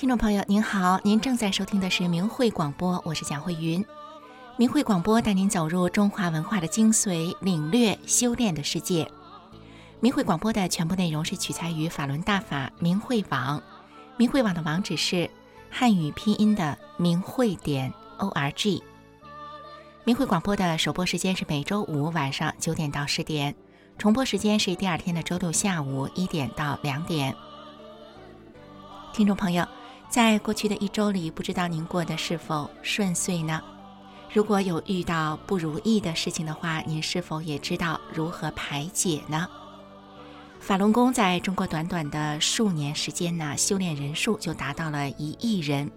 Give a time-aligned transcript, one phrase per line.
[0.00, 3.84] 听众朋友您好，您正在收听的是明慧广播，我是蒋慧云。
[4.56, 9.06] 明慧广播带您走入中华文化的精髓，领略修炼的世界。
[10.00, 13.62] 明慧广播的全部内容是取材于法轮大法明慧网，
[14.16, 15.28] 明慧网的网址是
[15.70, 18.82] 汉语拼音的明慧点 o r g。
[20.04, 23.54] 明慧广播的首播时间是每周五晚上九点到十点，
[23.98, 27.36] 重播时间是第二天的周六下午一点到两点。
[29.12, 29.68] 听众朋友。
[30.10, 33.62] 在过去的一周里，不知道您过得是否顺遂呢？
[34.32, 39.46] 如果有遇到不如意的事情的话，您是否也知道如何排解呢？
[40.58, 45.88] 法轮功在中国短短的数年时间呢，修炼人数就达到了一亿人。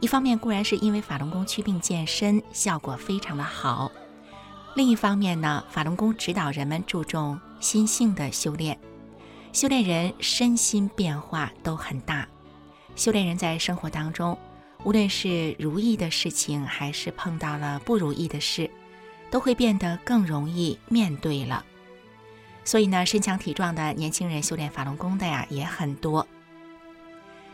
[0.00, 3.88] 一方面固然是因为法轮功祛病健身效果非常的好，
[4.74, 8.76] 另一方面呢，法轮功指导人们注重心性的修炼，
[9.52, 12.26] 修炼人身心变化都很大。
[12.98, 14.36] 修炼人在生活当中，
[14.82, 18.68] 无论是如意的事情，还是碰到了不如意的事，
[19.30, 21.64] 都会变得更容易面对了。
[22.64, 26.26] 所以呢，身强体壮的年轻人修炼法轮功的呀也很多。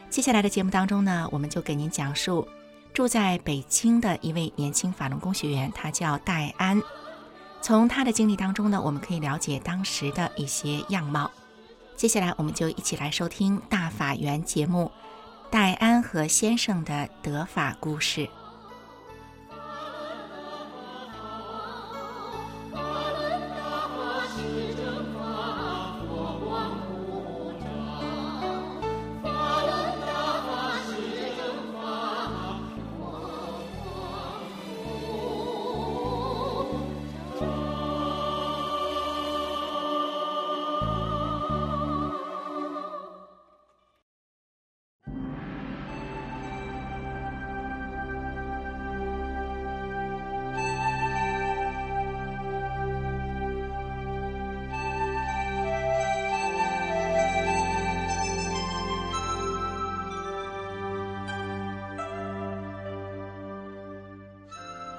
[0.09, 2.49] 接下来的节目当中呢，我们就给您讲述
[2.95, 6.83] 住在北京的一位年轻法轮功学员，他叫戴安。
[7.61, 11.31] 从他的经历当中呢，我们可以了解当时的一些样貌。
[11.97, 14.91] 接下来，我们就一起来收听大法缘节目。
[15.55, 18.29] 戴安和先生的德法故事。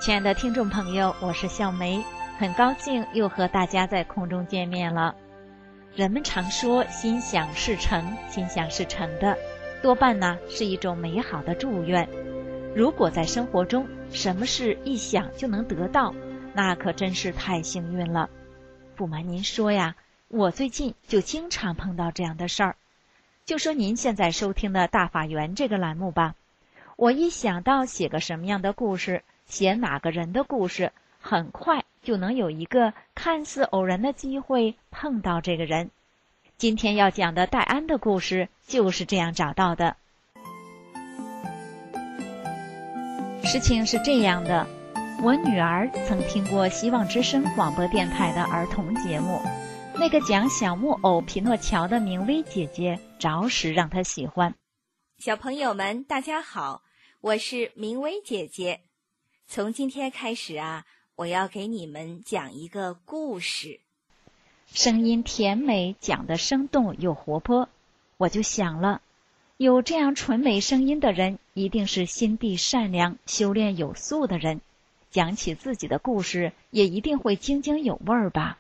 [0.06, 2.00] 亲爱的听众朋友，我是笑梅，
[2.38, 5.16] 很高兴又和大家在空中见面了。
[5.96, 9.36] 人们常说“心想事成”，心想事成的，
[9.82, 12.08] 多半呢是一种美好的祝愿。
[12.76, 16.14] 如果在生活中什么事一想就能得到，
[16.54, 18.30] 那可真是太幸运了。
[18.96, 19.96] 不瞒您说呀，
[20.28, 22.76] 我最近就经常碰到这样的事儿。
[23.44, 26.36] 就说您现在收听的《大法缘》这个栏目吧，
[26.96, 29.24] 我一想到写个什么样的故事。
[29.46, 35.92] 写哪个人的故事，很快就能有一个看似偶然的机会碰到这个人。
[36.58, 39.96] 今天要讲的戴安的故事就是这样找到的。
[43.44, 44.66] 事情是这样的，
[45.22, 49.40] 我女儿曾听过希望之声广播电台的儿童节目，
[49.94, 54.56] 那个讲小木偶匹诺乔的明威姐姐着实让她喜欢。
[55.18, 56.82] 小朋友们，大家好，
[57.22, 58.82] 我是明威姐姐。
[59.48, 60.86] 从今天开始啊，
[61.16, 63.80] 我要给你们讲一个故事。
[64.66, 67.70] 声音甜美，讲的生动又活泼，
[68.18, 69.02] 我就想了，
[69.56, 74.60] 有这样纯美声音的人，一定是心地善良、修炼有素的人。
[75.12, 78.58] 讲起自己的故事，也一定会津津有味儿吧。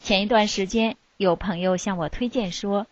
[0.00, 2.86] 前一段时间，有朋友向我推荐说，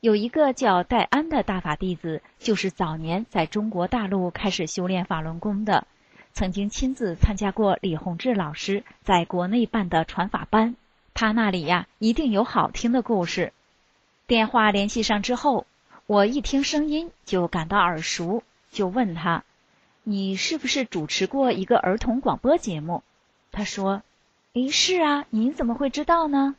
[0.00, 5.86] 有一个叫戴安的大法弟子，就是早年在中国大陆开始修炼法轮功的。
[6.32, 10.76] 曾经亲自参加过李洪志老师在国内办的传法班，
[11.12, 13.52] 他那里呀一定有好听的故事。
[14.26, 15.66] 电话联系上之后，
[16.06, 19.44] 我一听声音就感到耳熟，就问他
[20.04, 23.02] ：“你是不是主持过一个儿童广播节目？”
[23.52, 24.02] 他说
[24.54, 26.54] ：“诶，是啊，您怎么会知道呢？”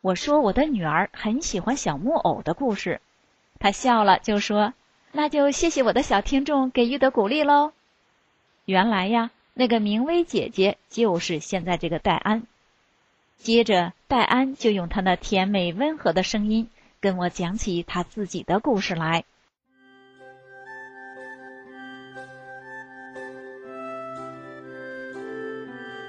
[0.00, 3.00] 我说：“我的女儿很喜欢小木偶的故事。”
[3.60, 4.72] 他笑了，就说
[5.12, 7.72] ：“那就谢谢我的小听众给予的鼓励喽。”
[8.70, 12.44] 原来呀，那个明威姐姐就是现在这个戴安。
[13.36, 16.70] 接着，戴安就用她那甜美温和的声音
[17.00, 19.24] 跟我讲起他自己的故事来。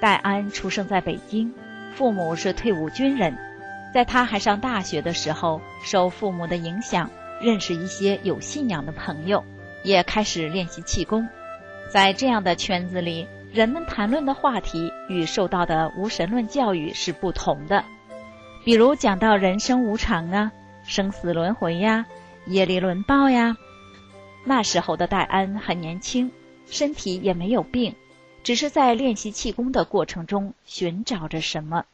[0.00, 1.52] 戴安出生在北京，
[1.96, 3.36] 父母是退伍军人。
[3.92, 7.10] 在他还上大学的时候，受父母的影响，
[7.40, 9.44] 认识一些有信仰的朋友，
[9.82, 11.28] 也开始练习气功。
[11.92, 17.84] 在这样的圈子里，人们谈论的话题与受到的无神论教育是不同的。
[18.64, 20.50] 比如讲到人生无常啊、
[20.86, 22.06] 生死轮回呀、
[22.46, 23.58] 业力轮报呀，
[24.42, 26.32] 那时候的戴安很年轻，
[26.64, 27.94] 身体也没有病，
[28.42, 31.84] 只是在练习气功的过程中寻找着什么。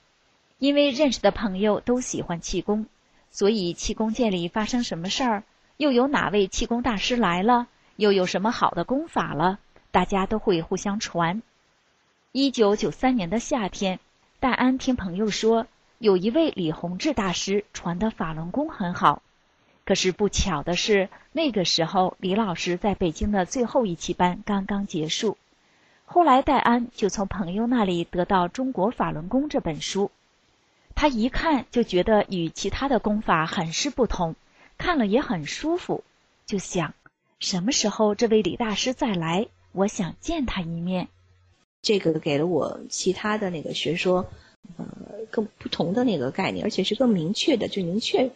[0.61, 2.87] 因为认识的朋友都喜欢气功，
[3.33, 5.43] 所以气功界里发生什么事儿，
[5.77, 7.67] 又有哪位气功大师来了，
[7.97, 9.59] 又有什么好的功法了，
[9.91, 11.43] 大家都会互相传。
[12.33, 13.99] 一九九三年的夏天，
[14.41, 15.67] 戴安听朋友说，
[15.99, 19.23] 有一位李洪志大师传的法轮功很好。
[19.85, 25.39] 可是不巧的是，那个时候李老师在北京的最后一期班刚刚结束。
[26.05, 30.11] 后来戴安就从朋友那里得到《中国法轮功》这本书，
[30.95, 34.37] 他一看就觉得与其他的功法很是不同，
[34.77, 36.05] 看了也很舒服，
[36.45, 36.95] 就想
[37.41, 39.49] 什么时候这位李大师再来，
[39.79, 41.07] 我想见他一面。
[41.83, 44.27] 这个给了我其他的那个学说，
[44.77, 44.87] 呃，
[45.31, 48.33] 更不同的那个概念，而且是更明确的，就明确。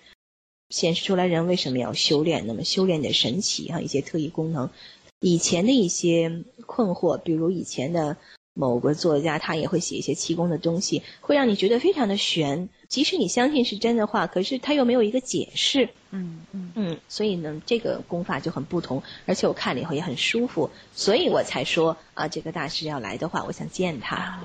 [0.71, 2.47] 显示出来人为什么要修炼？
[2.47, 4.71] 那么修炼的神奇哈，一些特异功能，
[5.19, 8.17] 以前的一些困惑，比如以前的
[8.54, 12.69] 某个作家，他也会写一些气功的东西，会让你觉得非常的悬。
[12.88, 15.88] 即使你相信是真的话，可是他又没有一个解释。
[16.10, 24.40] 嗯嗯嗯，所以呢，这个功法就很不同，而且我看了以后也很舒服，所以我才说啊，这个大师要来的话，我想见他。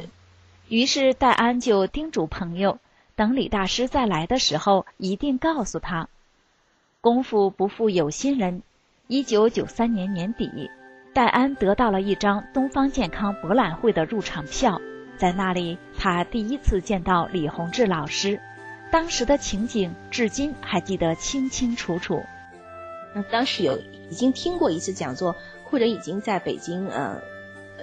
[0.69, 2.80] 于是戴安就叮嘱朋友，
[3.15, 6.07] 等李大师再来的时候，一定告诉他。
[7.01, 8.63] 功夫不负有心人，
[9.07, 10.50] 一九九三年年底，
[11.18, 14.80] 戴安得到了一张东方健康博览会的入场票，
[15.18, 18.40] 在那里，他第一次见到李洪志老师，
[18.92, 22.22] 当时的情景至今还记得清清楚楚。
[23.16, 23.80] 那当时有
[24.12, 27.19] 已经听过一次讲座，或者已经在北京呃。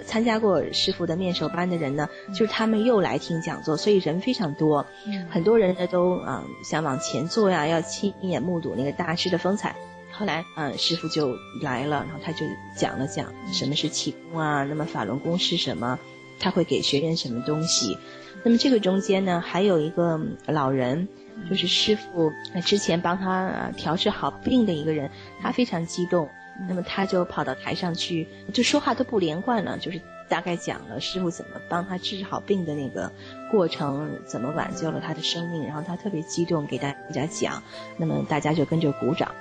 [0.05, 4.85] 参加过师傅的面授班的人呢，就是他们又来听讲座，所以人非常多，
[5.29, 9.75] 很多人呢都啊想往前坐呀，要亲眼目睹那个大师的风采。
[10.17, 12.45] 后来嗯师傅就来了，然后他就
[12.75, 15.99] 讲了讲什么是气功啊，那么法轮功是什么，
[16.39, 17.97] 他会给学员什么东西。
[18.43, 21.07] 那么这个中间呢，还有一个老人，
[21.49, 22.31] 就是师傅
[22.63, 25.09] 之前帮他调治好病的一个人，
[25.41, 26.29] 他非常激动。
[26.69, 33.11] 那么他就跑到台上去，就说话都不连贯了，就是大概讲了师傅怎么帮他治好病的那个
[33.51, 37.61] 过程，怎么挽救了他的生命，然后他特别激动给大家讲，
[37.97, 39.35] 那么大家就跟着鼓掌。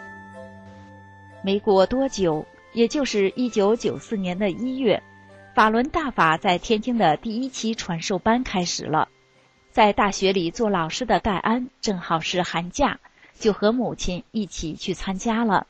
[1.45, 5.03] 没过多久，也就是一九九四年的一月，
[5.55, 9.09] 法轮大法在天津的第一期传授班开始了，
[9.71, 12.99] 在大学里做老师的戴安正好是寒假，
[13.39, 15.67] 就和母亲一起去参加了。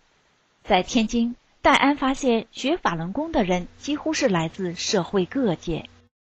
[0.63, 5.87] 在天津，戴安发现学法轮功的人几乎是来自社会各界。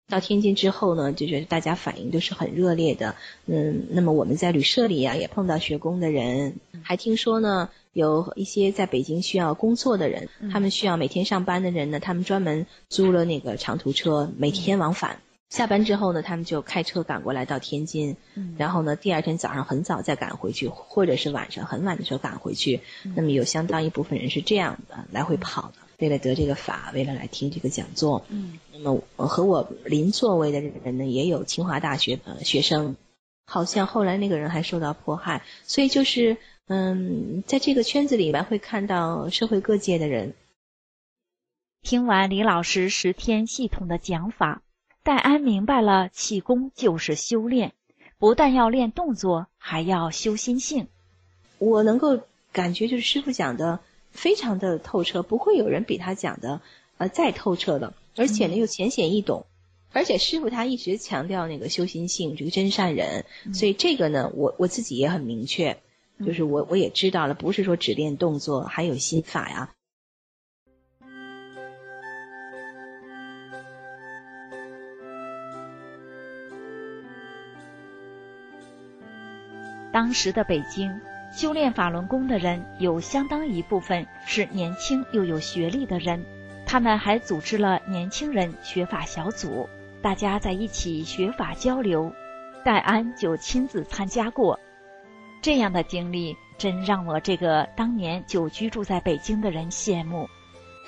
[0.09, 3.15] 到天津之后呢，就觉得大家反应都是很热烈的。
[3.47, 7.69] 嗯，那么我们在旅社里呀，也碰到学功的人，还听说呢，
[7.99, 15.21] 有一些在北京需要工作的人，他们需要每天上班的人呢，他们专门租了那个长途车，每天往返。
[15.51, 18.17] 下班之后呢，他们就开车赶过来到天津，
[18.57, 22.83] 然后呢，第二天早上很早再赶回去，或者是晚上很晚的时候赶回去。
[23.17, 28.25] 那么有相当一部分人是这样的来回跑的，为了得这个法，为了来听这个讲座。
[28.29, 32.95] 嗯，那么和我邻座位的人呢，也有清华大学的学生，
[33.47, 35.43] 好像后来那个人还受到迫害。
[35.65, 36.37] 所以就是
[36.69, 40.35] 嗯，在这个圈子里面会看到社会各界的人。
[41.83, 44.63] 听完李老师十天系统的讲法。
[45.03, 47.73] 戴安明白了，气功就是修炼，
[48.19, 50.89] 不但要练动作，还要修心性。
[51.57, 52.21] 我能够
[52.53, 56.61] 感觉，就是师傅讲的非常的透彻，不会有人比他讲的
[56.99, 59.47] 呃再透彻了，而且呢又浅显易懂。
[59.93, 65.79] 而且师傅他一直强调那个修心性，这个真善人，所以这个呢，我我自己也很明确，
[66.25, 69.71] 就是我我也知道了，不是说只练动作，还有心法呀。
[79.91, 81.01] 当时的北京，
[81.33, 86.25] 修炼法轮功的人有相当一部分是年轻又有学历的人，
[86.67, 89.69] 他们还组织了年轻人学法小组，
[90.03, 92.13] 大家在一起学法交流。
[92.65, 94.61] 戴安就亲自参加过，
[95.41, 100.29] 这样的经历真让我这个当年就居住在北京的人羡慕。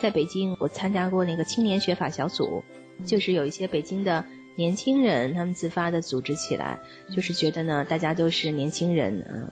[0.00, 2.64] 在北京，我参加过那个青年学法小组，
[3.04, 4.24] 就是有一些北京的。
[4.56, 6.80] 年轻人他们自发的组织起来，
[7.14, 9.50] 就是觉得呢，大家都是年轻人，嗯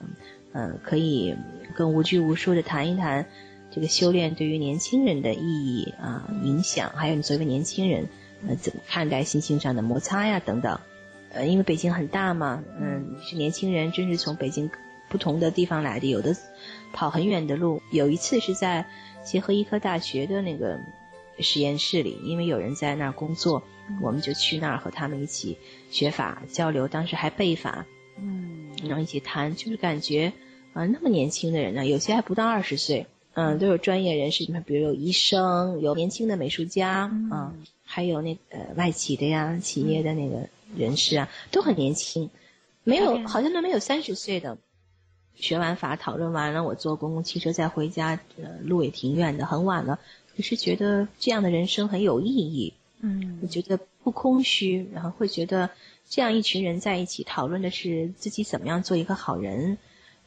[0.51, 1.35] 嗯，可以
[1.73, 3.25] 更无拘无束的谈一谈
[3.71, 8.07] 这个修炼对于年轻人的意义啊、影响，还有你作为年轻人，
[8.47, 10.79] 呃，怎么看待心性上的摩擦呀等等。
[11.31, 14.69] 呃，因为北京很大嘛，嗯，是年轻人，真是从北京
[15.09, 16.35] 不同的地方来的，有的
[16.93, 17.81] 跑很远的路。
[17.91, 18.85] 有一次是在
[19.23, 20.79] 协和医科大学的那个
[21.39, 23.63] 实验室里，因为有人在那儿工作，
[24.01, 25.57] 我们就去那儿和他们一起
[25.89, 26.87] 学法交流。
[26.87, 27.85] 当时还背法，
[28.17, 30.33] 嗯，然后一起谈，就是感觉
[30.73, 42.29] 啊，那么年轻的人呢，有些还不到二十岁，嗯，都有专业人士，你看，比如有医生，有年轻的美术家，啊，还有那呃外企的呀，企业的那个人士啊，都很年轻。
[42.83, 44.57] 没有，好像都没有三十岁的。
[45.39, 49.99] 学完法，讨论完了，我坐公共汽车再回家，呃，路也挺远的，很晚了。
[50.35, 55.69] 可是觉得这样的人生很有意义，嗯，我觉得不空虚，然后会觉得
[56.09, 59.77] 这样一群人在一起讨论的是自己怎么样做一个好人，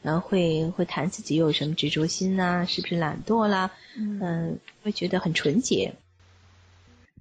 [0.01, 5.93] 然后会会谈自己有什么执着心呐，是不是懒惰啦，嗯，会觉得很纯洁。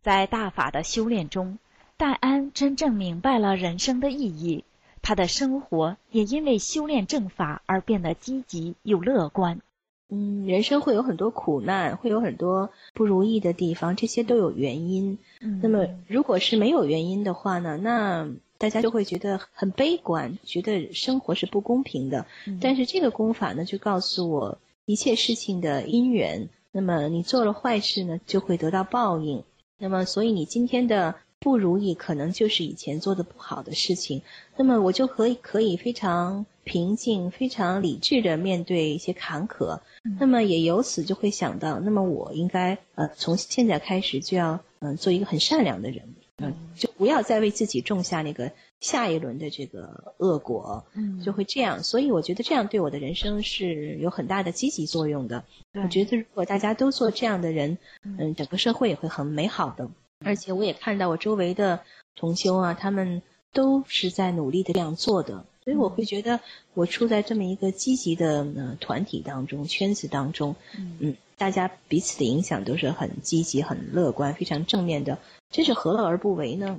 [0.03, 1.59] 在大法的修炼中，
[1.97, 4.65] 戴安真正明白了人生的意义。
[5.03, 9.61] 他的生活也因为修炼正法而变得积极又乐观。
[10.09, 15.19] 嗯，人生会有很多苦难，会有很多不如意的地方，这些都有原因。
[15.41, 17.77] 嗯，那么如果是没有原因的话呢？
[17.79, 22.27] 那大家就会觉得很悲观，觉得生活是不公平的。
[22.61, 26.49] 但是这个功法呢，就告诉我一切事情的因缘。
[26.71, 29.43] 那么你做了坏事呢，就会得到报应。
[29.79, 31.17] 那么所以你今天的。
[31.43, 34.23] 不如意，可能就是以前做的不好的事情。
[34.57, 39.81] 那么我就可以可以非常平静、非常理智的面对一些坎坷。
[40.21, 50.85] 那么也由此就会想到，那么我应该呃从现在开始就要嗯做一个很善良的人，嗯，就不要再为自己种下那个下一轮的这个恶果。
[50.95, 51.83] 嗯，就会这样。
[51.83, 55.45] 所以我觉得这样对我的人生是有很大的积极作用的。
[55.75, 59.91] 我觉得如果大家都做这样的人，嗯，整个社会也会很美好的。
[60.25, 61.81] 而且我也看到我周围的
[62.17, 66.41] 同修啊，他们都是在努力的这样做的，所以我会觉得
[66.75, 70.57] 我处在这么一个积极的呃团体当中、圈子当中，
[71.01, 75.19] 嗯，大家彼此的影响都是很积极、很乐观、非常正面的，
[75.51, 76.79] 这是何乐而不为呢？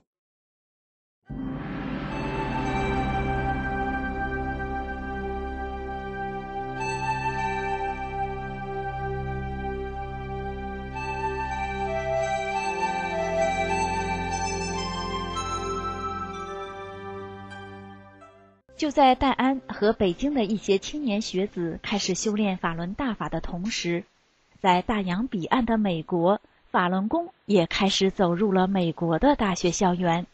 [18.83, 24.03] 就在戴安和北京的一些青年学子开始修炼法轮大法的同时，
[24.59, 30.27] 在大洋彼岸的美国，法轮功也开始走入了美国的大学校园。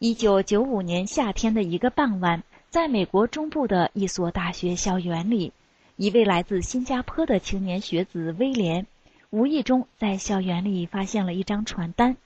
[0.00, 5.52] 一九九五年夏天的一个傍晚，在美国中部的一所大学校园里，
[5.94, 8.88] 一位来自新加坡的青年学子威廉，
[9.30, 12.16] 无意中在校园里发现了一张传单，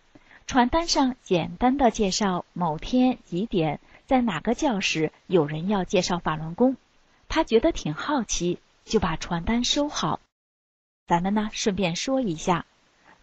[0.47, 3.81] 传单上简单的介绍某天几点。
[4.13, 6.77] 在哪个教室有人要介绍法轮功，
[7.29, 10.21] 他觉得挺好奇，就把传单收好。
[11.07, 12.67] 咱们呢顺便说一下，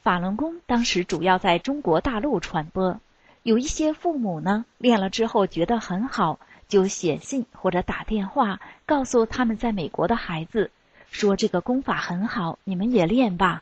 [0.01, 3.00] 法轮功当时主要在中国大陆传播，
[3.43, 10.72] 有一些父母呢练了之后觉得很好，就写信或者打电话告诉他们在美国的孩子，
[11.12, 13.62] 说这个功法很好，你们也练吧。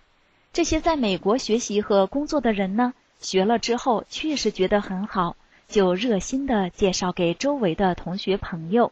[0.53, 5.35] 这些在美国学习和工作的人呢，学了之后确实觉得很好。
[5.67, 8.91] 就热心的介绍给周围的同学朋友。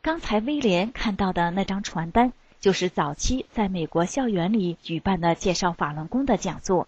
[0.00, 6.86] 刚才威廉看到的那张传单，就是早期在美国校园里举办的介绍法轮功的讲座。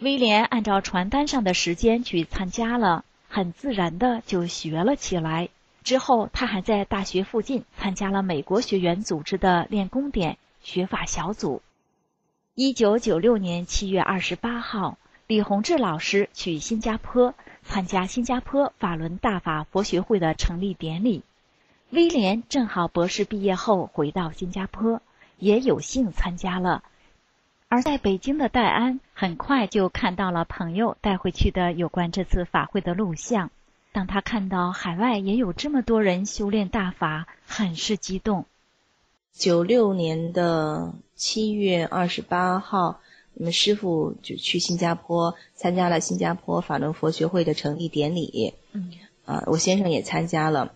[0.00, 5.50] 威廉按照传单上的时间去参加了，很自然的就学了起来。
[5.84, 11.60] 之后，他还在大学附近参加了美国学员组织的练功点学法小组。
[12.54, 17.34] 一九九六年七月二十八号，李洪志老师去新加坡。
[17.66, 21.22] 参加新加坡法轮大法佛学会的成立典礼，
[21.88, 25.00] 威廉正好博士毕业后回到新加坡，
[25.38, 26.84] 也有幸参加了。
[27.70, 33.50] 而在北京的戴安很快就看到了朋友带回去的有关这次法会的录像。
[33.92, 38.44] 当他看到海外也有这么多人修炼大法，很是激动。
[39.32, 43.00] 九六年的七月二十八号。
[43.36, 48.54] 我们师傅就去新加坡参加了新加坡法轮佛学会的成立典礼。
[48.72, 48.92] 嗯，
[49.24, 50.74] 啊，我先生也参加了。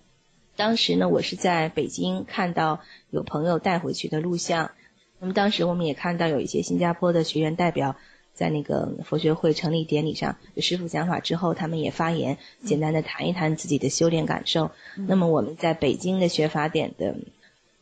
[0.56, 4.72] 当时呢，我是在北京看到有朋友带回去的录像。
[5.20, 7.94] 那么当时我们也看到有一些新加坡的学员代表
[8.34, 14.72] 在那个佛学会成立典礼上，师傅讲法之后，他们也发言，简单的谈一谈自己的修炼感受。
[14.96, 17.14] 那么我们在北京的学法典的。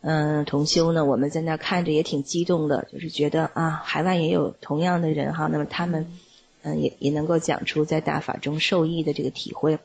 [0.08, 6.06] 嗯，同修呢，我们在那看着也挺激动的，就是觉得啊，海外也有同样的人哈，那么他们
[6.62, 9.80] 嗯也也能够讲出在大法中受益的这个体会。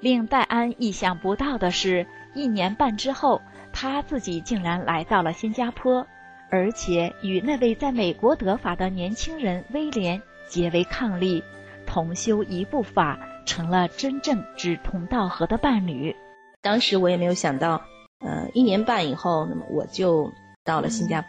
[0.00, 3.40] 令戴安意想不到的是，一年半之后，
[3.72, 6.06] 他自己竟然来到了新加坡，
[6.50, 11.42] 而且与那位在美国得法的年轻人威廉结为伉俪，
[11.94, 16.16] 同修一部法，成了真正志同道合的伴侣。
[16.60, 17.82] 当时我也没有想到，
[18.18, 20.32] 呃，一年半以后，那么我就
[20.64, 21.28] 到了新加坡，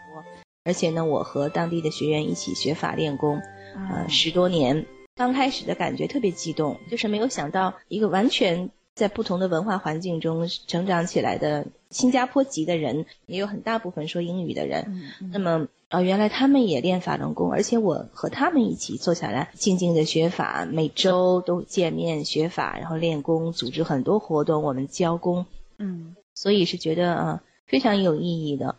[0.63, 3.43] 而且呢，我和当地的学员一起学法练功，
[3.75, 4.87] 呃，十多年。
[5.13, 15.11] 刚开始的感觉特别激动，就是没有想到一个完全在不同的文化环境中成长起来的新加坡籍的人，也有很大部分说英语的人。
[15.31, 25.45] 那么，呃，原来他们也练法轮功，而且我和他们一起坐下来静静的学法，每周都见面学法，然后练功，组织很多活动，我们教功。
[25.77, 28.75] 嗯，所以是觉得啊非常有意义的。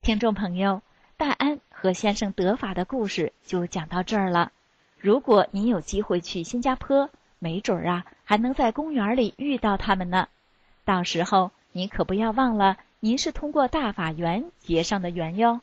[0.00, 0.80] 听众朋友，
[1.16, 4.52] 大安和先生得法的故事就讲到这儿了。
[4.96, 10.28] 如果您有机会去新加坡，没准儿啊，还能在公园里遇到他们呢。
[10.84, 15.60] 到时候你可不要忘了，您是通过大法缘结上的缘哟。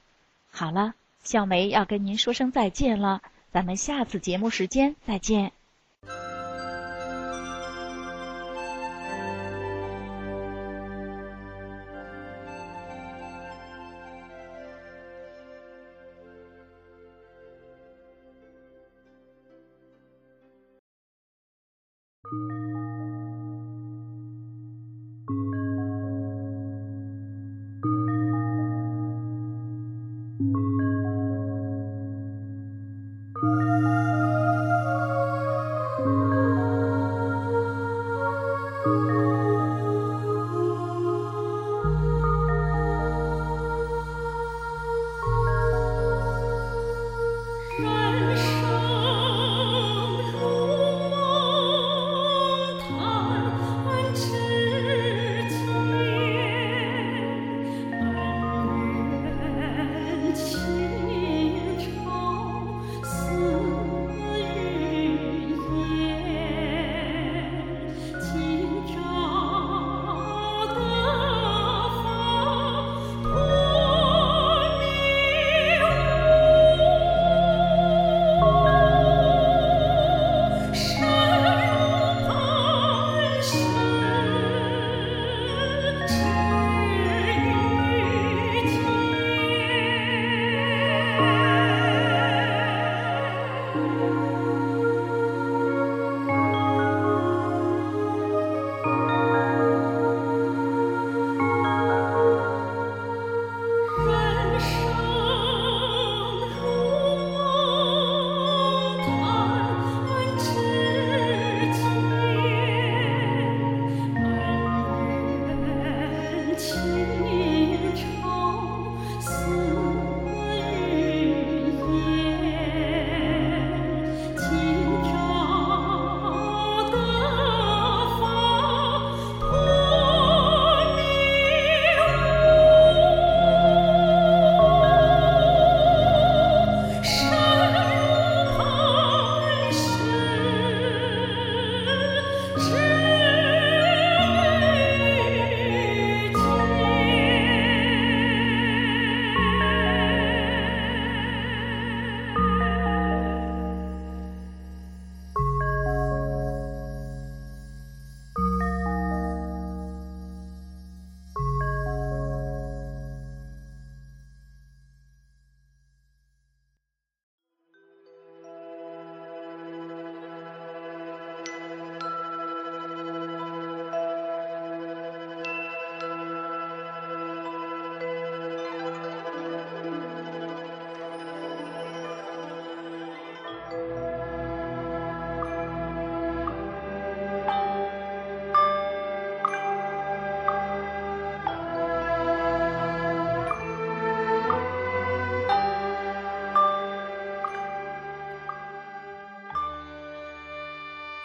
[0.51, 0.93] 好了，
[1.23, 5.51] 小梅要跟您说声再见了，咱们下次节目时间再见。
[33.41, 33.90] Música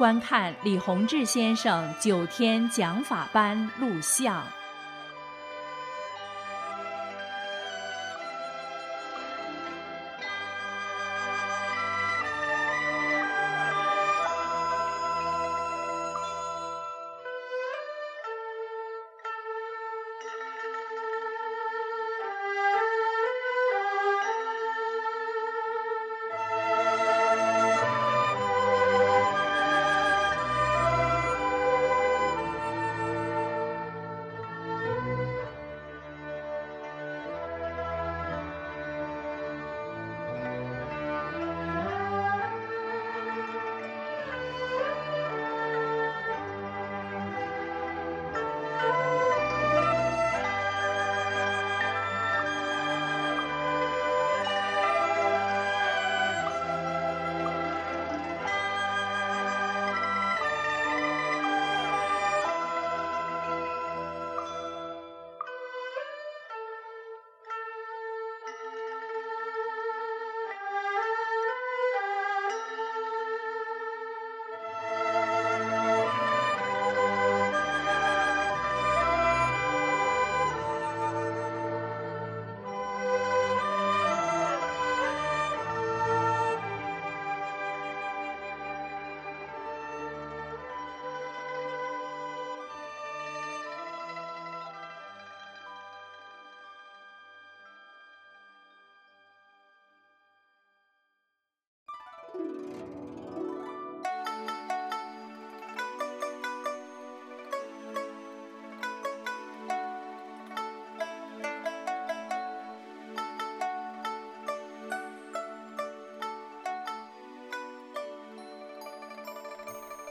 [0.00, 4.42] 观看李洪志先生九天讲法班录像。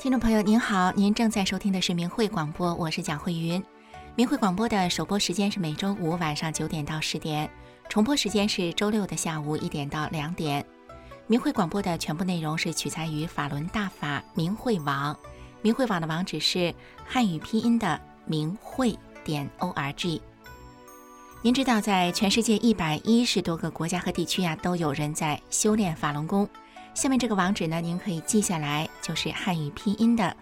[0.01, 3.61] 听众朋友您好，您正在收听的是明慧广播，我是蒋慧云。
[4.15, 7.51] 明慧广播的首播时间是每周五晚上九点到十点，
[7.89, 10.65] 重播时间是周六的下午一点到两点。
[11.27, 15.19] 明慧广播的全部内容是取材于法轮大法明慧网，
[15.61, 16.73] 明慧网的网址是
[17.05, 20.21] 汉语拼音的明慧点 o r g。
[21.41, 26.47] 您知道，在全世界一百一十多个国家和地区呀，都有人在修炼法轮功。
[26.99, 30.35] 下面这个网址呢，您可以记下来，就是汉语拼音的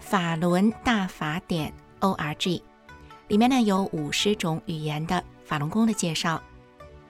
[0.00, 2.60] 法轮大法点 o r g。
[3.28, 6.42] 里面呢有五十种语言的法轮功的介绍，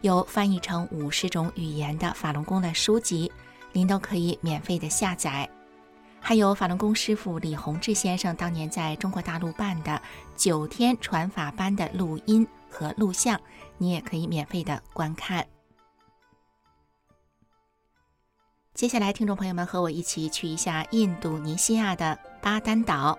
[0.03, 3.33] 有翻译成五十种语言的法轮功的书籍，
[3.73, 5.49] 您都可以免费的下载。
[6.20, 9.99] 还有法轮功师傅李洪志先生当年在中国大陆办的
[10.37, 13.40] 九天传法班的录音和录像，
[13.79, 15.47] 你也可以免费的观看。
[18.74, 23.16] 接下来，听众朋友们和我一起去一下印度尼西亚的巴丹岛。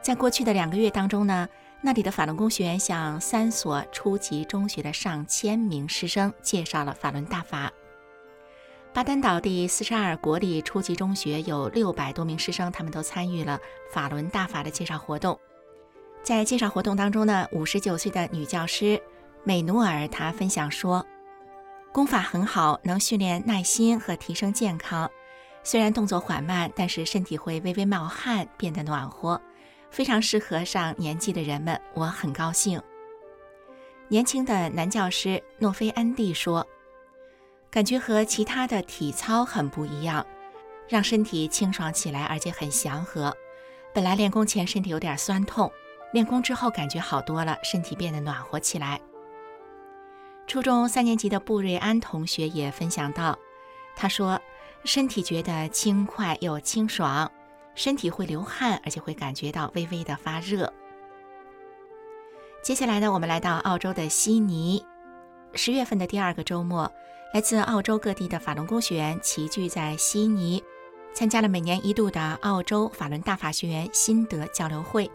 [0.00, 1.46] 在过去的两个月当中呢，
[1.82, 7.70] 那里的法轮功学员向三所初级中学的上千名师生介绍了法轮大法。
[8.94, 13.60] 巴丹岛第四十二国立初级中学有六百多名师生，他们都参与了
[13.92, 15.38] 法轮大法的介绍活动。
[16.22, 18.98] 在介绍活动当中呢，五十九岁的女教师
[19.44, 21.04] 美努尔她分享说
[21.92, 25.10] ：“功法很好，能训练耐心和提升健康。
[25.62, 29.40] 虽然动作缓慢，但是身体会微微冒汗，变得暖和，
[29.90, 31.78] 非常适合上年纪的人们。
[31.94, 32.82] 我很高兴。”
[34.08, 36.66] 年轻的男教师诺菲安蒂说。
[37.70, 40.26] 感觉和其他的体操很不一样，
[40.86, 43.34] 让身体清爽起来，而且很祥和。
[43.94, 45.72] 本来练功前身体有点酸痛，
[46.12, 49.00] 练功之后感觉好多了，身体变得暖和起来。
[50.46, 53.38] 初中三年级的布瑞安同学也分享到，
[53.96, 54.40] 他说
[54.84, 57.30] 身体觉得轻快又清爽，
[57.74, 60.72] 身体会流汗，而且会感觉到微微的发热。
[62.62, 64.84] 接下来呢，我们来到澳洲的悉尼，
[65.54, 66.90] 十月份的第二个周末。
[67.34, 70.62] 来自澳洲各地的法轮功学员齐聚在悉尼，
[71.14, 75.10] 参加了每年一度的澳洲法轮大法学员心得交流会。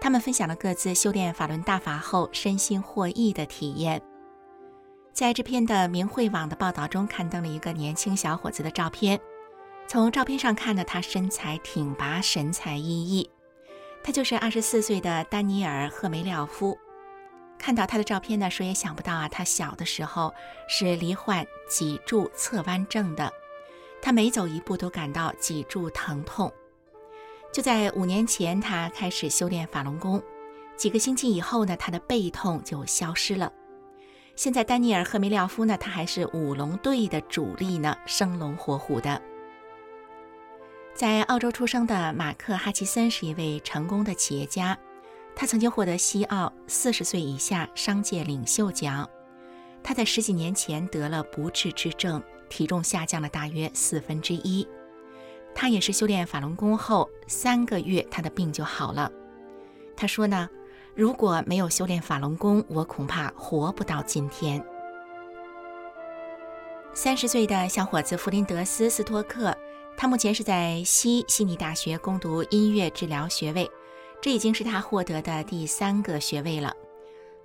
[0.00, 4.00] 他们分享了各自修炼法轮大法后身心获益的体验。
[5.12, 9.20] 在这篇的明慧网的报道中，刊登了一个年轻小伙子的照片。
[9.86, 13.28] 从照片上看呢，他身材挺拔，神采奕奕。
[14.02, 16.78] 他就是二十四岁的丹尼尔·赫梅廖夫。
[17.58, 20.32] 看到他的照片呢，谁也想不到啊，他小的时候
[20.66, 23.30] 是罹患脊柱侧弯症的，
[24.00, 26.50] 他每走一步都感到脊柱疼痛。
[27.52, 30.22] 就在五年前，他开始修炼法轮功，
[30.74, 33.52] 几个星期以后呢，他的背痛就消失了。
[34.42, 39.22] 现在，丹尼尔·赫梅廖夫呢，他还是舞龙队的主力呢，生龙活虎的。
[40.96, 44.76] 在澳洲出生的马克·哈奇森是一位成功的企业家。
[45.36, 49.08] 他曾经获得西澳四十岁以下商界领袖奖。
[49.80, 54.66] 他在十几年前得了不治之症，体重下降了大约四分之一。
[55.54, 59.08] 他也是修炼法轮功后三个月，他的病就好了。
[59.96, 60.50] 他说呢，
[60.94, 64.62] 如果没有修炼法轮功，我恐怕活不到今天。
[66.92, 69.56] 三十岁的小伙子弗林德斯·斯托克，
[69.96, 73.70] 他目前是在西悉尼大学攻读音乐治疗学位。
[74.20, 76.74] 这已经是他获得的第三个学位了。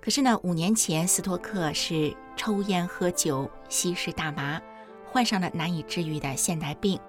[0.00, 4.60] 可是呢，五年前斯托克是抽烟喝酒、吸食大麻，
[5.06, 7.00] 患上了难以治愈的现代病。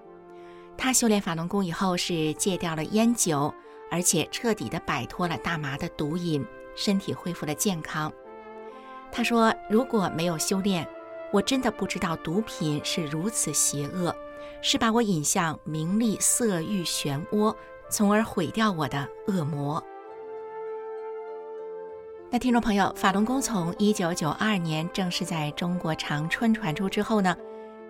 [0.77, 3.53] 他修炼法轮功以后是戒掉了烟酒，
[3.89, 8.11] 而且彻底的摆脱了大麻的毒瘾，身体恢复了健康。
[9.11, 10.87] 他说：“如果没有修炼，
[11.31, 14.15] 我真的不知道毒品是如此邪恶，
[14.61, 17.55] 是把我引向名利色欲漩涡。”
[17.91, 19.83] 从而毁掉我的恶魔。
[22.29, 27.35] 那听众朋友，法轮功从一九九二年正式在中国长春传出之后呢，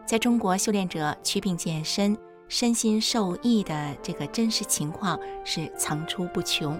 [0.05, 2.17] 在中国修炼者祛病健身、
[2.49, 6.77] 身心受益的这个真实情况是层出不穷。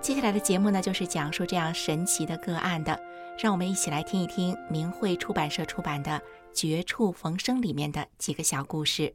[0.00, 3.00] 接下来的节目呢，就是讲述这样神奇的个案的，
[3.38, 6.10] 让我们一起来听一听明慧出版社出版的
[6.52, 9.14] 《绝处逢生》里面的几个小故事。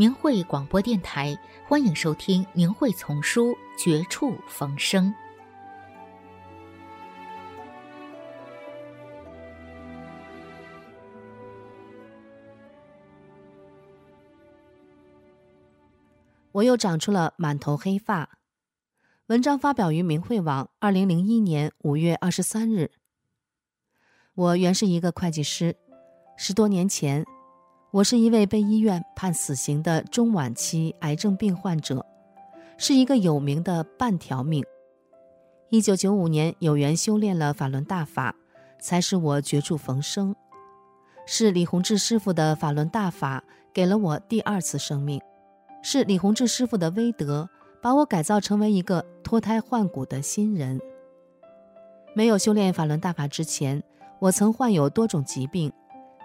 [0.00, 5.08] 明慧广播电台，欢迎收听《明慧丛书·绝处逢生》。
[16.52, 18.38] 我又长出了满头黑发。
[19.26, 22.90] 文章发表于明慧网，二零零一年五月二十三日。
[24.32, 25.76] 我原是一个会计师，
[26.38, 27.26] 十多年前，
[27.92, 32.06] 我是一位被医院判死刑的中晚期癌症病患者，
[32.78, 34.64] 是一个有名的半条命。
[35.70, 38.36] 一九九五年有缘修炼了法轮大法，
[38.78, 40.36] 才使我绝处逢生。
[41.26, 43.42] 是李洪志师傅的法轮大法
[43.74, 45.20] 给了我第二次生命，
[45.82, 47.50] 是李洪志师傅的威德
[47.82, 50.80] 把我改造成为一个脱胎换骨的新人。
[52.14, 53.82] 没有修炼法轮大法之前，
[54.20, 55.72] 我曾患有多种疾病，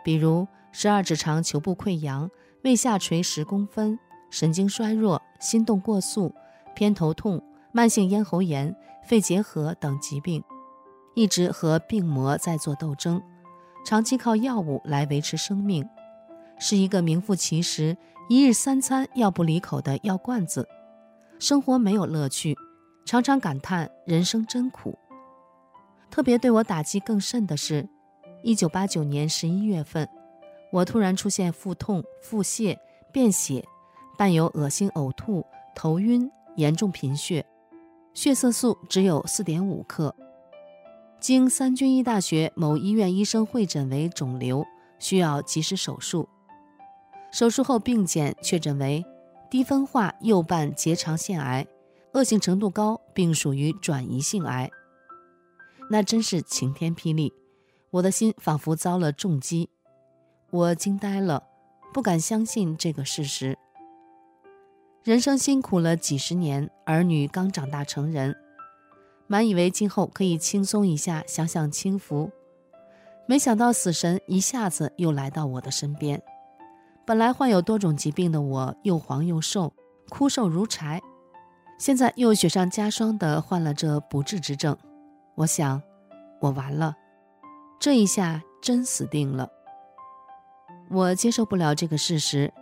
[0.03, 0.47] 比如
[0.77, 2.29] 十二指肠球部溃疡、
[2.65, 3.97] 胃下垂十公分、
[4.29, 6.35] 神经衰弱、心动过速、
[6.75, 10.43] 偏头痛、慢性咽喉炎、肺结核等疾病，
[11.13, 13.21] 一直和病魔在做斗争。
[13.85, 15.87] 长期靠药物来维持生命，
[16.59, 17.95] 是一个名副其实
[18.27, 20.67] 一日三餐药不离口的药罐子，
[21.39, 22.53] 生活没有乐趣，
[23.05, 24.99] 常常感叹人生真苦。
[26.11, 27.87] 特别对我打击更甚的是，
[28.43, 30.09] 一九八九年十一月份，
[30.71, 32.77] 我突然出现腹痛、腹泻、
[33.11, 33.65] 便血，
[34.17, 37.45] 伴有恶心、呕吐、头晕，严重贫血，
[38.13, 40.15] 血色素只有四点五克。
[41.19, 44.65] 经三军医大学某医院医生会诊为肿瘤，
[44.99, 46.27] 需要及时手术。
[47.31, 49.03] 手术后病检确诊为
[49.49, 51.65] 低分化右半结肠腺癌，
[52.13, 54.69] 恶性程度高，并属于转移性癌。
[55.89, 57.33] 那真是晴天霹雳，
[57.91, 59.69] 我的心仿佛遭了重击，
[60.55, 61.43] 我惊呆了，
[61.93, 63.57] 不敢相信这个事实。
[65.03, 68.33] 人生辛苦了几十年，儿女刚长大成人。
[69.27, 72.31] 满以为今后可以轻松一下，享享清福，
[73.27, 76.23] 没想到死神一下子又来到我的身边。
[77.05, 79.73] 本来患有多种疾病的我，又黄又瘦，
[80.07, 81.01] 枯瘦如柴，
[81.77, 84.77] 现在又雪上加霜的患了这不治之症。
[85.35, 85.81] 我想，
[86.39, 86.95] 我完了，
[87.77, 89.49] 这一下真死定了。
[90.89, 92.53] 我接受不了这个事实，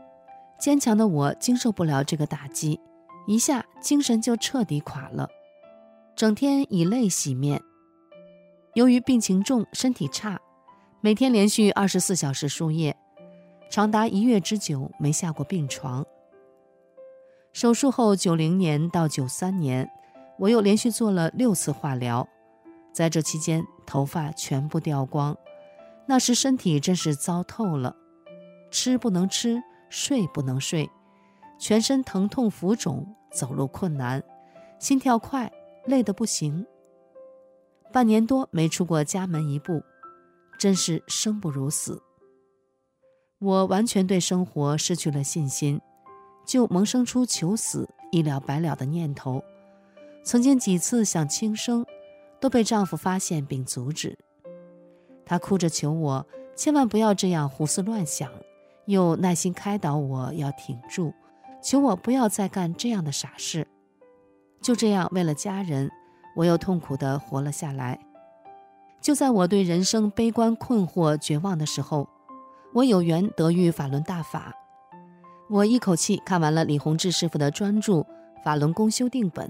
[0.60, 2.80] 坚强的我经受不了这个打击，
[3.28, 5.30] 一下精神就彻底垮了。
[6.16, 7.62] 整天以泪洗面。
[8.76, 10.40] 由于病情重，身体差，
[11.02, 12.96] 每天连续二十四小时输液，
[13.70, 16.06] 长达一月之久没下过病床。
[17.52, 19.90] 手术后，九零年到九三年，
[20.40, 22.28] 我又连续做了六次化疗，
[22.92, 25.38] 在这期间头发全部掉光，
[26.08, 27.96] 那时身体真是糟透了，
[28.74, 30.90] 吃不能吃，睡不能睡，
[31.60, 34.22] 全身疼痛浮肿，走路困难，
[34.80, 35.50] 心跳快。
[35.86, 36.66] 累得不行，
[37.92, 39.84] 半年多没出过家门一步，
[40.58, 42.02] 真是生不如死。
[43.40, 45.82] 我完全对生活失去了信心，
[46.48, 49.44] 就萌生出求死、一了百了的念头。
[50.24, 51.86] 曾经几次想轻生，
[52.40, 54.18] 都被丈夫发现并阻止。
[55.26, 58.32] 他哭着求我千万不要这样胡思乱想，
[58.86, 61.14] 又耐心开导我要挺住，
[61.62, 63.68] 求我不要再干这样的傻事。
[64.62, 65.90] 就这样，为了家人，
[66.36, 68.00] 我又痛苦地活了下来。
[69.02, 72.08] 就在我对人生悲观、困惑、绝望的时候，
[72.74, 74.54] 我有缘得遇法轮大法。
[75.50, 77.94] 我一口气看完了李洪志师傅的专著
[78.44, 79.50] 《法轮功修订本》，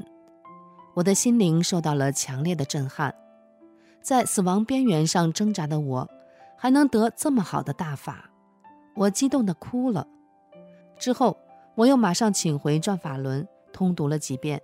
[0.95, 3.13] 我的心灵受到了强烈的震撼。
[4.01, 6.09] 在死亡边缘上挣扎的我，
[6.57, 8.31] 还能得这么好的大法，
[8.95, 10.07] 我激动地哭了。
[10.97, 11.37] 之后，
[11.75, 14.61] 我又马上请回《转法轮》，通读了几遍。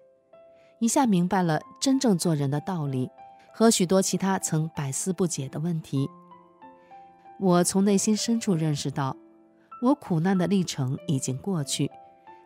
[0.80, 3.10] 一下明白了真正做人的道理，
[3.52, 6.10] 和许多其他曾百思不解的问题。
[7.40, 9.16] 我从内心深处认识到，
[9.82, 11.90] 我苦难的历程已经过去，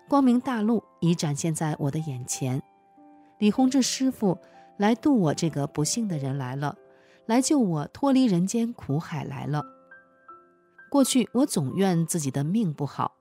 [0.07, 2.62] 光明大路已展现在我的眼前。
[3.39, 4.38] 李洪志师傅
[4.78, 6.78] 来渡我这个不幸的人来了，
[7.26, 9.64] 来救我脱离人间苦海来了。
[10.94, 13.16] 过去我总怨自己的命不好，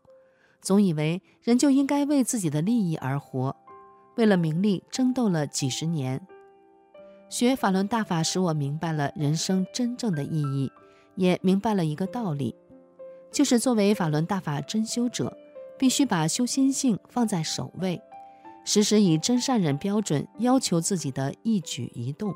[0.61, 3.57] 总以为人就应该为自己的利益而活。
[4.19, 6.21] 为了名利争斗了几十年，
[7.31, 10.71] 学法轮大法使我明白了人生真正的意义，
[11.15, 12.55] 也明白了一个道理，
[13.31, 15.35] 就是作为法轮大法真修者，
[15.79, 17.99] 必须把修心性放在首位，
[18.67, 22.35] 时时以真善忍标准要求自己的一举一动。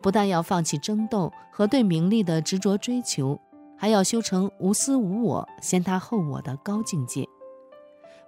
[0.00, 3.38] 不但要放弃争斗和对名利的执着追求，
[3.76, 7.26] 还要修成无私无我、先他后我的高境界。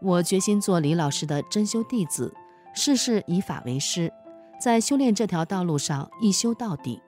[0.01, 2.35] 我决心做李老师的真修弟子。
[2.75, 4.13] 事事以法为师，
[4.61, 7.03] 在修炼这条道路上一修到底。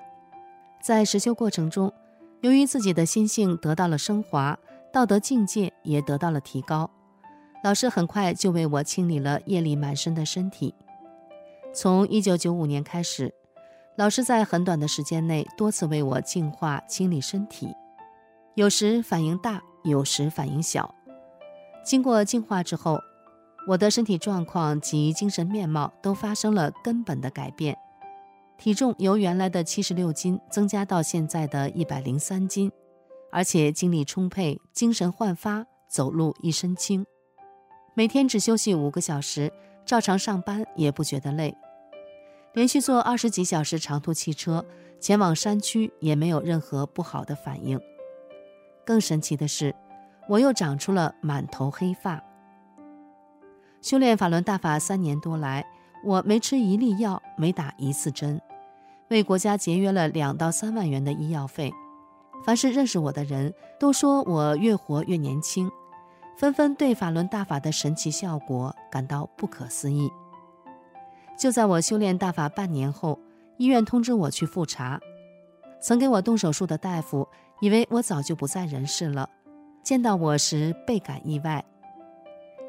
[0.82, 1.92] 在实修过程中，
[2.40, 4.58] 由于自己的心性得到了升华，
[4.92, 6.90] 道德境界也得到了提高。
[7.62, 10.74] 老师很快就为我清理了夜里满身的身体。
[11.72, 13.32] 从1995年开始，
[13.96, 17.68] 老师在很短的时间内多次为我净化清理身体，
[18.54, 20.94] 有时反应大，有时反应小。
[21.84, 23.00] 经过净化之后，
[23.68, 27.78] 我的身体状况及精神面貌都发生了根本的改变，
[28.58, 32.70] 体重由原来的七十六斤增加到现在的一百零三斤，
[33.30, 37.06] 而且精力充沛，精神焕发，走路一身轻。
[37.94, 39.52] 每天只休息五个小时，
[39.86, 41.56] 照常上班也不觉得累。
[42.52, 44.64] 连续坐二十几小时长途汽车
[44.98, 47.80] 前往山区也没有任何不好的反应。
[48.90, 49.72] 更神奇的是，
[50.28, 52.20] 我又长出了满头黑发。
[53.80, 55.64] 修炼法轮大法三年多来，
[56.04, 58.42] 我没吃一粒药，没打一次针，
[59.10, 61.72] 为国家节约了两到三万元的医药费。
[62.44, 65.70] 凡是认识我的人都说我越活越年轻，
[66.36, 70.10] 纷纷对法轮大法的神奇效果感到不可思议。
[71.38, 73.20] 就在我修炼大法半年后，
[73.56, 74.98] 医院通知我去复查，
[75.80, 77.28] 曾给我动手术的大夫
[77.60, 79.28] 以为我早就不在人世了，
[79.82, 81.64] 见到我时倍感意外。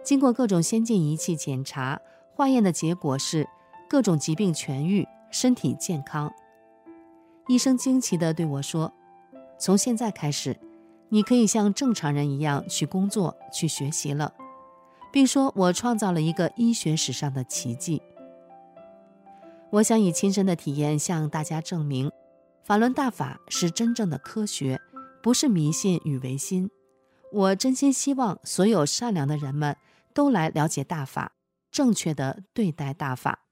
[0.04, 2.02] 经过各种先进仪器检查，
[2.36, 3.48] 化验的结果是
[3.90, 6.32] 各种疾病痊愈，身体健康。
[7.48, 8.92] 医生惊奇地对我说
[9.60, 10.58] ：“从现在开始，
[11.10, 14.34] 你可以像正常人一样去工作、去学习了，
[15.12, 18.02] 并说我创造了一个医学史上的奇迹。”
[19.72, 22.12] 我想以亲身的体验向大家证明，
[22.64, 24.80] 法轮大法是真正的科学，
[25.22, 26.70] 不是迷信与唯心。
[27.32, 29.76] 我真心希望所有善良的人们。
[30.14, 31.32] 都来了解大法，
[31.72, 33.46] 正确的对待大法。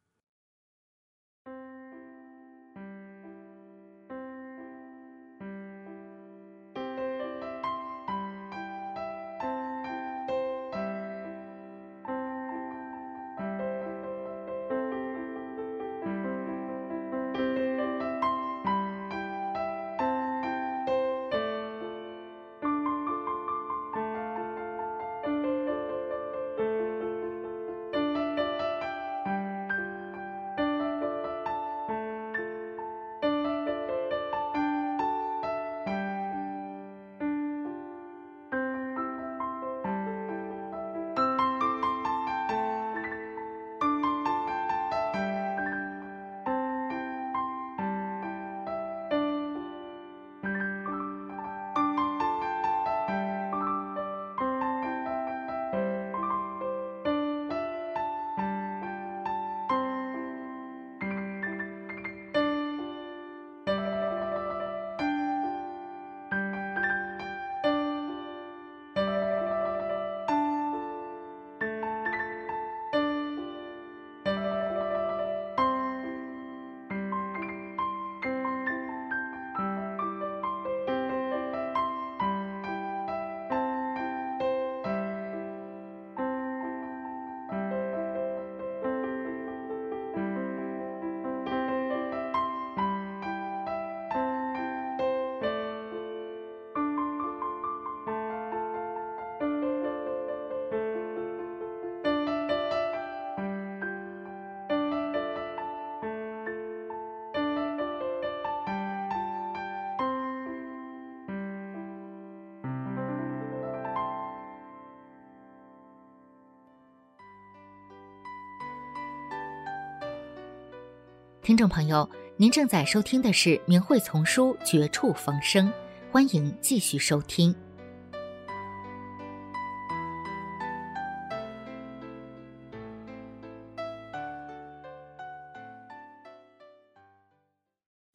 [121.50, 125.68] 听众朋友，您正在收听的是《明慧丛书》《绝处逢生》，
[126.12, 127.56] 欢迎继续收听。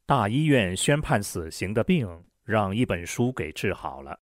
[0.07, 2.09] 大医院宣判死刑的病，
[2.45, 4.20] 让一本书给治好了。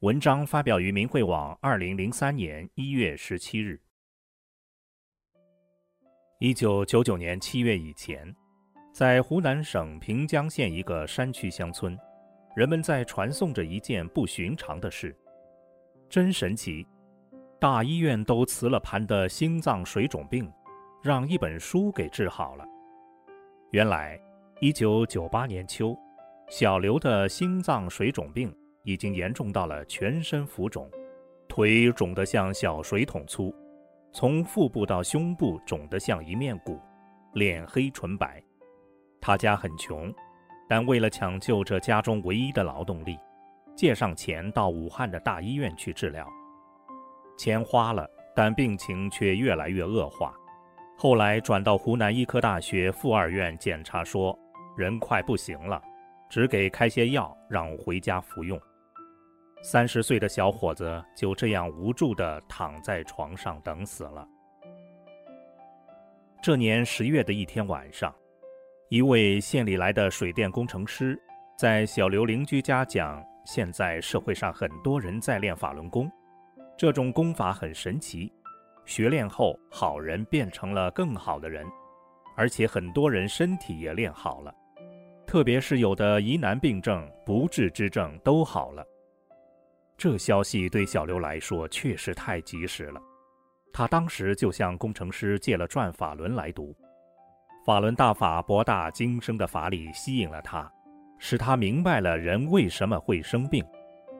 [0.00, 3.80] 文章发表于明慧网，二零零三年一月十七日。
[6.44, 8.22] 一九九九年七月以前，
[8.92, 11.98] 在湖南省平江县一个山区乡村，
[12.54, 15.16] 人们在传颂着一件不寻常的事。
[16.06, 16.86] 真神奇！
[17.58, 20.46] 大医院都辞了盘的心脏水肿病，
[21.02, 22.66] 让一本书给治好了。
[23.70, 24.20] 原来，
[24.60, 25.96] 一九九八年秋，
[26.50, 30.90] 小刘的心脏水肿病已经严重到了全身浮肿，
[31.48, 33.50] 腿肿得像小水桶粗。
[34.14, 36.80] 从腹部到胸部肿得像一面鼓，
[37.32, 38.40] 脸黑唇白。
[39.20, 40.14] 他家很穷，
[40.68, 43.18] 但为了抢救这家中唯一的劳动力，
[43.74, 46.24] 借上钱到武汉的大医院去治疗。
[47.36, 50.32] 钱花了，但病情却越来越恶化。
[50.96, 54.38] 后来转到湖南医科大学附二院检查，说
[54.76, 55.82] 人快不行了，
[56.30, 58.56] 只给开些药让回家服用。
[59.64, 64.28] 三十岁的小伙子就这样无助地躺在床上等死了。
[66.42, 68.14] 这年十月的一天晚上，
[68.90, 71.18] 一位县里来的水电工程师
[71.56, 76.12] 在小刘邻居家讲，现在社会上很多人在练法轮功，
[76.76, 78.30] 这种功法很神奇，
[78.84, 81.66] 学练后好人变成了更好的人，
[82.36, 84.54] 而且很多人身体也练好了，
[85.26, 88.86] 特别是有的疑难病症、不治之症都好了。
[89.96, 93.00] 这消息对小刘来说确实太及时了，
[93.72, 96.74] 他当时就向工程师借了转法轮来读。
[97.64, 100.70] 法轮大法博大精深的法理吸引了他，
[101.18, 103.64] 使他明白了人为什么会生病，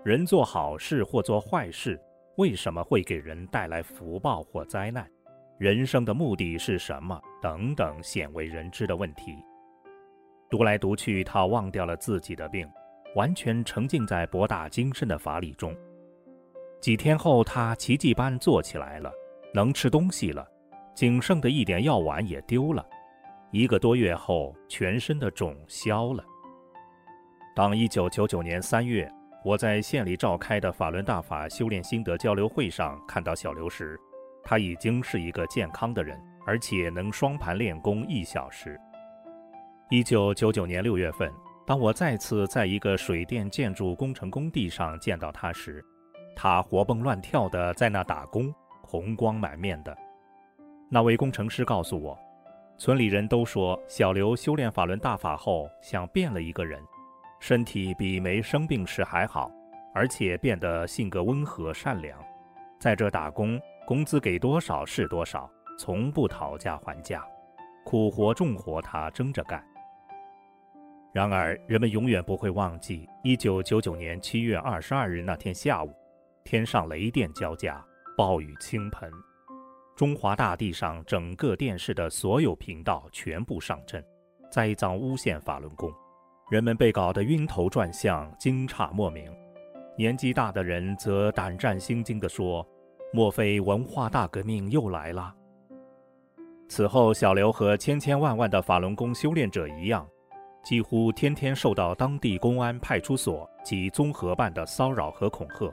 [0.04, 2.00] 人做好事或做坏事
[2.36, 5.06] 为什么会给人带来福报或灾难，
[5.58, 9.36] 人生的目的是什么等等鲜为人知的问题。
[10.48, 12.66] 读来读去，他忘掉了自己的病。
[13.14, 15.74] 完全沉浸在博大精深的法理中。
[16.80, 19.10] 几天后，他奇迹般坐起来了，
[19.52, 20.46] 能吃东西了，
[20.94, 22.84] 仅剩的一点药丸也丢了。
[23.50, 26.22] 一个多月后，全身的肿消了。
[27.54, 29.10] 当1999年3月，
[29.44, 33.98] 我在县里召开的法轮大法修炼心得交流会上看到小刘时，
[34.42, 38.78] 他已经是一个健康的人，而且能双盘练功一小时。
[39.90, 41.32] 1999年6月份。
[41.66, 45.82] 当我再次在一个水电建筑工程工地上见到他时，
[46.36, 49.96] 他活蹦乱跳的在那打工，红光满面的。
[50.90, 52.18] 那位工程师告诉我，
[52.76, 56.82] 村里人都说小刘修炼法轮大法后像变了一个人，
[57.40, 59.50] 身体比没生病时还好，
[59.94, 62.22] 而且变得性格温和善良。
[62.78, 67.26] 在这打工，工资给多少是多少，从不讨价还价，
[67.84, 69.64] 苦活重活他争着干。
[71.14, 75.94] 然而，人们永远不会忘记1999年7月22日那天下午，
[76.42, 77.80] 天上雷电交加，
[78.16, 79.08] 暴雨倾盆，
[79.94, 84.04] 中华大地上整个电视的所有频道全部上阵，
[84.50, 85.88] 栽赃诬陷法轮功，
[86.50, 89.32] 人们被搞得晕头转向，惊诧莫名。
[89.96, 92.66] 年纪大的人则胆战心惊地说
[93.14, 95.32] ：“莫非文化大革命又来了？”
[96.68, 100.04] 此后，小刘和千千万万的法轮功修炼者一样。
[100.64, 105.70] 几乎天天受到当地公安派出所及综合办的骚扰和恐吓，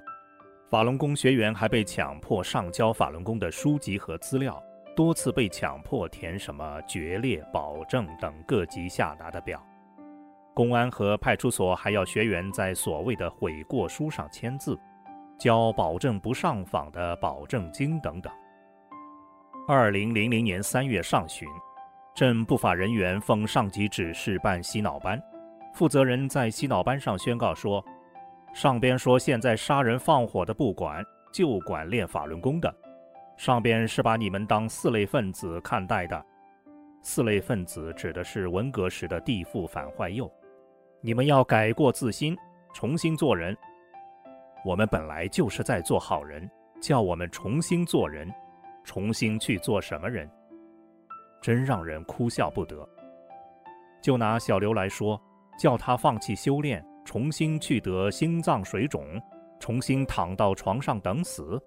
[0.69, 4.61] 法轮功学员还被强迫上交法轮功的书籍和资料，
[4.93, 9.65] 多次被强迫填什么决裂、保证等各级下达的表。
[10.53, 14.77] 公安和派出所还要学员在所谓的悔过书上签字，
[15.39, 18.31] 交保证不上访的保证金等等。
[19.69, 21.47] 二零零零年三月上旬。
[22.14, 25.22] 镇不法人员奉上级指示办洗脑班，
[25.74, 27.84] 负责人在洗脑班上宣告说
[28.53, 32.74] ：“上边说现在杀人放火的不管，就管练法轮功的。
[33.38, 36.26] 上边是把你们当四类分子看待的。
[37.01, 40.30] 四类分子指的是文革时的地富反坏右。
[40.99, 42.38] 你们要改过自新，
[42.74, 43.57] 重新做人。
[44.66, 46.47] 我们本来就是在做好人，
[46.82, 48.32] 叫我们重新做人，
[48.84, 50.30] 重新去做什么人？”
[51.41, 52.87] 真让人哭笑不得。
[54.01, 55.21] 就拿小刘来说，
[55.59, 59.19] 叫他放弃修炼，重新去得心脏水肿，
[59.59, 61.61] 重新躺到床上等死。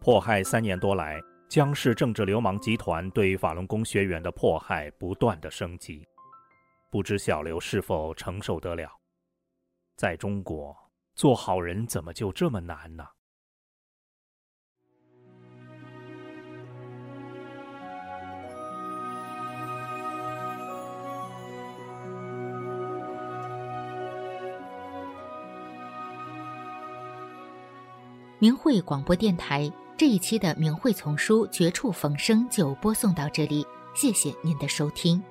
[0.00, 6.06] 迫害三年多来，江氏政治流氓集团对法轮功学员的迫害不断的升级，
[6.90, 8.90] 不知小刘是否承受得了？
[9.96, 10.76] 在中国，
[11.14, 13.04] 做好人怎么就这么难呢？
[28.42, 33.64] 明慧广播电台这一期的明慧丛书《绝处逢生》就播送到这里，
[33.94, 35.22] 谢谢您的收听。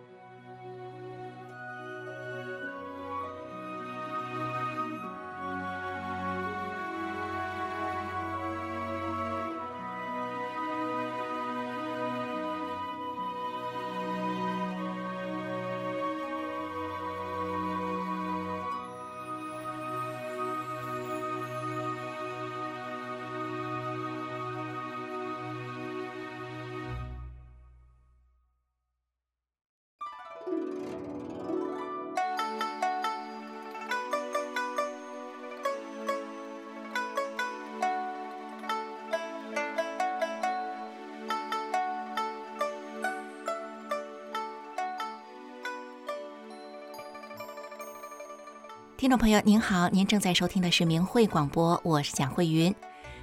[49.01, 52.71] 听众朋友您好，您正在收听的是明慧广播，我是蒋慧云。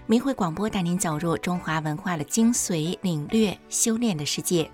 [0.06, 4.68] 明慧广播带您走入中华文化的精髓，领略修炼的世界。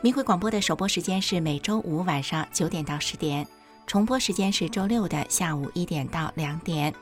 [0.00, 3.44] 明慧广播的首播时间是每周五晚上九点到十点，
[3.88, 6.94] 重播时间是周六的下午一点到两点。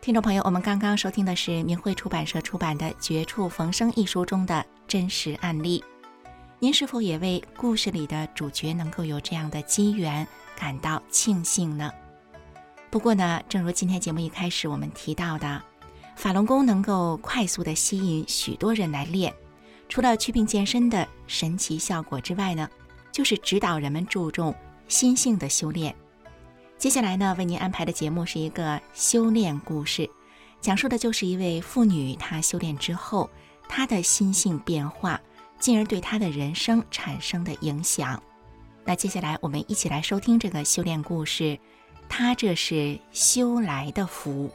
[0.00, 5.82] 听众朋友，我们刚刚收听的是明慧出版社出版的《绝处逢生》一书中的真实案例。
[6.60, 10.24] 您是否也为故事里的主角能够有这样的机缘
[10.56, 11.92] 感到庆幸呢？
[12.92, 15.62] 不过呢，正如今天节目一开始我们提到的，
[16.14, 19.32] 法轮功能够快速的吸引许多人来练，
[19.88, 22.68] 除了祛病健身的神奇效果之外呢，
[23.10, 24.54] 就是指导人们注重
[24.88, 25.96] 心性的修炼。
[26.76, 30.06] 接下来呢，为您安排的节目是一个修炼故事，
[30.60, 33.30] 讲述的就是一位妇女她修炼之后，
[33.70, 35.18] 她的心性变化。
[35.58, 38.22] 进而对她的人生产生的影响。
[38.84, 41.56] 那接下来我们一起来收听这个修炼故事，
[42.14, 44.50] 他这是修来的福。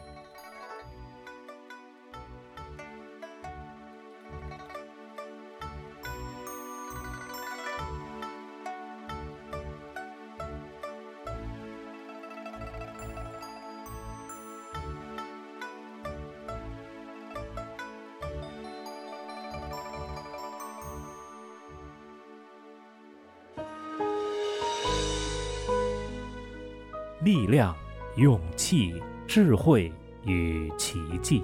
[28.17, 28.95] 勇气、
[29.27, 29.91] 智慧
[30.25, 31.43] 与奇迹，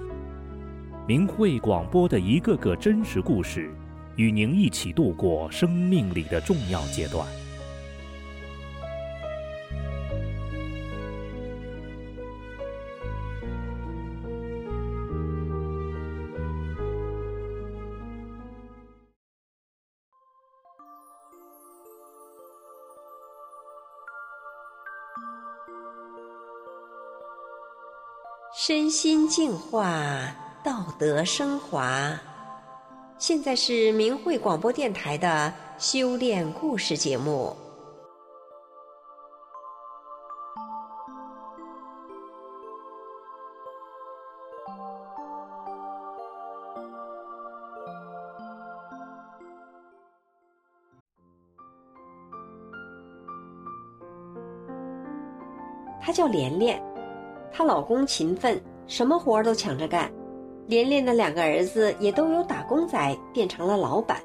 [1.06, 3.72] 明慧广播的一个个真实故事，
[4.16, 7.24] 与您一起度过生命里的重要阶段。
[28.94, 30.32] 心净化，
[30.62, 32.16] 道德升华。
[33.18, 37.56] 现在是明慧广播电台的修炼故事节目。
[56.00, 56.80] 她叫莲莲。
[57.52, 60.10] 她老公勤奋，什么活儿都抢着干。
[60.66, 64.18] 连连的两个儿子也都由打工仔变成了老板。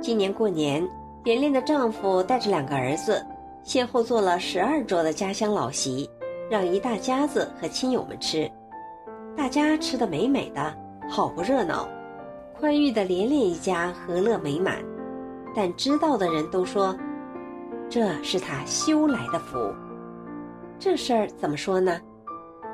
[0.00, 0.86] 今年过年，
[1.24, 3.24] 连连的丈夫带着两个儿子，
[3.62, 6.08] 先后做了十二桌的家乡老席，
[6.50, 8.50] 让一大家子和亲友们吃。
[9.34, 10.76] 大家吃的美美的，
[11.08, 11.88] 好不热闹。
[12.58, 14.76] 宽裕的连连一家和乐美满，
[15.54, 16.94] 但知道的人都说，
[17.88, 19.58] 这是他修来的福。
[20.78, 21.98] 这事儿怎么说呢？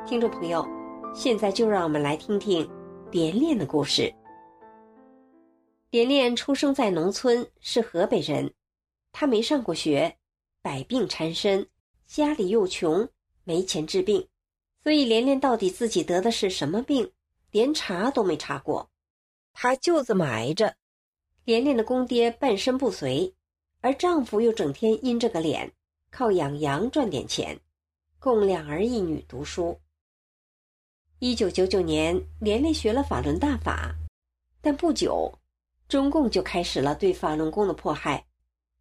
[0.04, 0.66] 听众朋友，
[1.14, 2.68] 现在就让我们来听听
[3.10, 4.12] 连连的故事。
[5.90, 8.50] 连连出生在农村，是河北人。
[9.12, 10.16] 他没上过学，
[10.62, 11.66] 百病缠身，
[12.06, 13.06] 家里又穷，
[13.44, 14.26] 没钱治病，
[14.82, 17.12] 所以连连到底自己得的是什么病，
[17.50, 18.88] 连查都没查过。
[19.52, 20.74] 他就这么挨着。
[21.44, 23.34] 连连的公爹半身不遂，
[23.82, 25.70] 而丈夫又整天阴着个脸，
[26.10, 27.60] 靠养羊赚点钱，
[28.18, 29.78] 供两儿一女读书。
[31.24, 33.94] 一九九九年，连连学了法轮大法，
[34.60, 35.32] 但不久，
[35.86, 38.26] 中共就开始了对法轮功的迫害。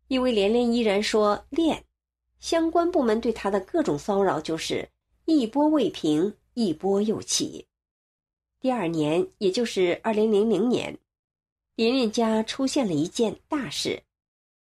[0.08, 1.86] 因为连连依然说练，
[2.39, 4.89] 相关部门对他的各种骚扰就是
[5.26, 7.68] 一波未平，一波又起。
[8.60, 10.98] 第二年，也就是二零零零年，
[11.76, 14.02] 连连家出现了一件大事：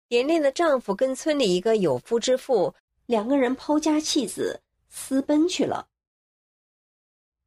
[0.09, 2.73] 连连的丈夫跟村里一个有夫之妇
[3.05, 5.87] 两个人抛家弃子，私奔去了。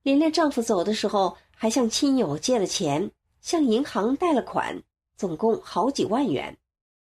[0.03, 4.81] 连连丈夫走的时候，还向亲友借了钱，向银行贷了款，
[5.17, 6.57] 总共好几万元。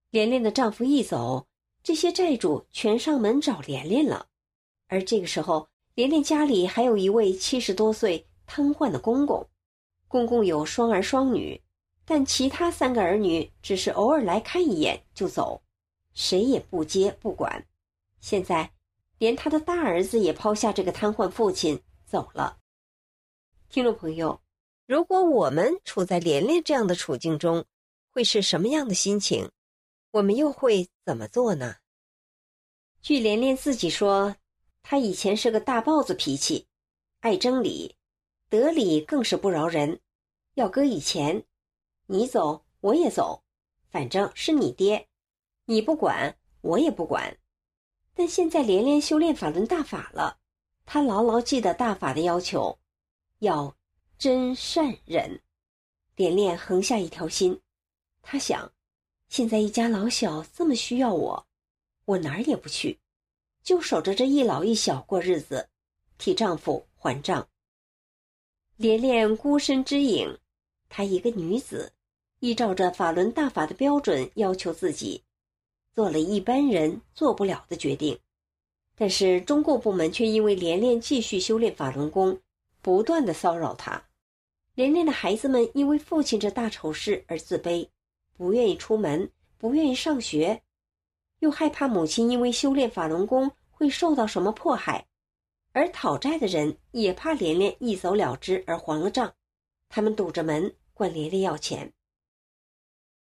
[0.10, 1.46] 连连的丈夫一走，
[1.84, 4.26] 这些债主全上门找连连了。
[4.88, 9.48] 而这个时候，连连家里还有一位七十多岁瘫痪的公公，
[10.08, 11.62] 公公有双儿双女，
[12.06, 15.62] 但其他三个儿女只是偶尔来看一眼就走，
[16.16, 17.64] 谁也不接不管。
[18.20, 18.72] 现在，
[19.20, 22.58] 连他的大儿子也抛下这个瘫痪父亲走了。
[23.72, 24.42] 听众朋友，
[24.88, 27.64] 如果我们处在连连这样的处境中，
[28.10, 29.52] 会是什么样的心情？
[30.10, 31.76] 我们又会怎么做呢？
[33.04, 34.36] 据连连自己说，
[34.82, 36.66] 他以前是个大豹子脾气，
[37.20, 37.96] 爱争理，
[38.50, 40.00] 得理更是不饶人。
[40.56, 41.46] 要搁以前，
[42.08, 43.44] 你走我也走，
[43.92, 45.08] 反正是你爹，
[45.66, 47.38] 你不管我也不管。
[48.16, 50.40] 但现在连连修炼法轮大法了，
[50.88, 52.79] 他牢牢记得大法的要求，
[53.40, 53.76] 要
[54.18, 55.42] 真善忍。
[56.16, 57.60] 连连横下一条心，
[58.22, 58.72] 他想，
[59.30, 61.48] 现在一家老小这么需要我，
[62.06, 63.00] 我哪儿也不去，
[63.64, 65.70] 就守着这一老一小过日子，
[66.18, 67.48] 替丈夫还账。
[68.76, 70.38] 连连孤身之影，
[70.90, 71.94] 她一个女子，
[72.40, 75.24] 依照着法轮大法的标准要求自己。
[75.94, 78.20] 做了一般人做不了的决定，
[78.96, 82.40] 但是中共部门却因为连连继续修炼法轮功，
[82.82, 84.08] 不断的骚扰他。
[84.76, 87.90] 连连的孩子们因为父亲这大丑事而自卑，
[88.38, 90.62] 不愿意出门，不愿意上学，
[91.40, 95.08] 又害怕母亲因为修炼法轮功会受到什么迫害，
[95.74, 99.34] 而讨债的人也怕连连一走了之而还了账，
[99.90, 101.94] 他们堵着门管连连要钱。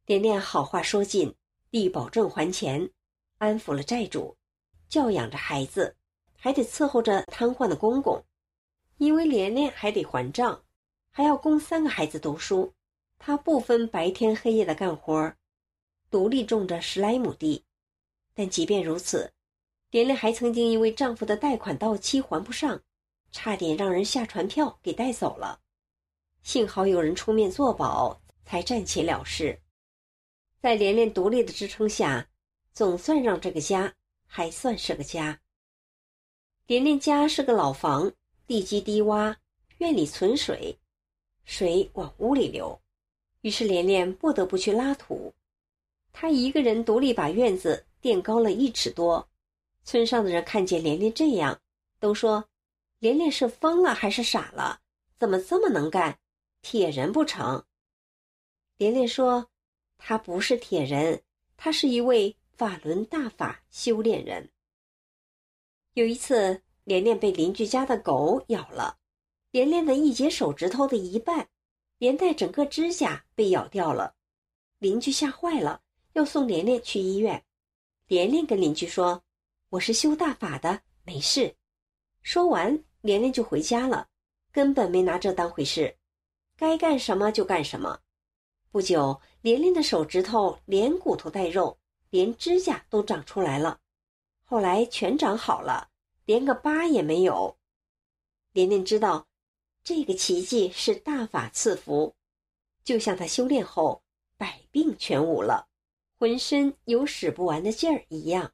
[0.05, 1.35] 连连好话说尽。
[1.69, 2.89] 立保证还钱，
[3.39, 4.37] 安抚了债主，
[4.87, 5.97] 教养着孩子，
[6.37, 8.23] 还得伺候着瘫痪的公公，
[8.97, 10.63] 因为连连还得还账，
[11.11, 12.73] 还要供三个孩子读书，
[13.17, 15.33] 他不分白天黑夜的干活
[16.09, 17.63] 独立种着十来亩地。
[18.33, 19.33] 但即便如此，
[19.89, 22.81] 连连还曾经因为丈夫的贷款到期还不上，
[23.31, 25.59] 差点让人下传票给带走了，
[26.43, 29.61] 幸好有人出面作保，才暂且了事。
[30.59, 32.29] 在连连独立的支撑下，
[32.73, 33.93] 总算让这个家
[34.25, 35.39] 还算是个家。
[36.65, 38.11] 连连家是个老房，
[38.47, 39.35] 地基低洼，
[39.77, 40.75] 院里存水，
[41.43, 42.79] 水往屋里流，
[43.41, 45.33] 于是连连不得不去拉土。
[46.13, 49.27] 他一个人独立把院子垫高了一尺多。
[49.83, 51.61] 村上的人看见连连这样，
[51.99, 52.43] 都说
[52.99, 54.81] ：“连连是疯了还是傻了？
[55.19, 56.17] 怎么这么能干？
[56.61, 57.63] 铁人不成？”
[58.77, 59.47] 连连说。
[59.99, 61.23] 他不是铁人，
[61.57, 64.47] 他是一位法轮大法修炼人。
[65.95, 68.97] 有一次，连连被邻居家的狗咬了，
[69.51, 71.49] 连连的一截手指头的一半，
[71.97, 74.15] 连带整个指甲被咬掉了。
[74.79, 75.81] 邻居吓坏了，
[76.13, 77.43] 要送连连去医院。
[78.07, 79.21] 连连跟邻居说
[79.67, 81.53] ：“我是修大法的，没事。”
[82.23, 84.07] 说完，连连就回家了，
[84.53, 85.93] 根本没拿这当回事，
[86.55, 87.99] 该干什么就干什么。
[88.71, 91.77] 不久，连连的手指头连骨头带肉，
[92.11, 93.77] 连指甲都长出来了。
[94.45, 95.89] 后来全长好了，
[96.27, 97.57] 连个疤也没有。
[98.51, 99.27] 连连知道，
[99.81, 102.13] 这个奇迹是大法赐福，
[102.83, 104.03] 就像他修炼后
[104.35, 105.69] 百病全无了，
[106.19, 108.53] 浑身有使不完的劲儿一样。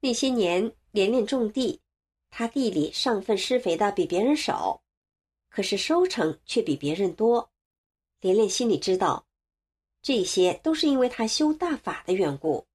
[0.00, 1.80] 那些年，连连种地，
[2.28, 4.82] 他地里上粪施肥的比别人少，
[5.48, 7.50] 可是收成却比别人多。
[8.20, 9.26] 连连心里知道，
[10.02, 12.66] 这些都是因为他修大法的缘故。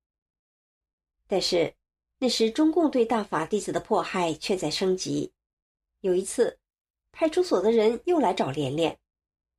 [1.27, 1.75] 但是
[2.23, 5.33] 那时中共对大法弟子的迫害却在升级。
[5.99, 6.57] 有一次，
[7.11, 8.97] 派出所的人又来找连连，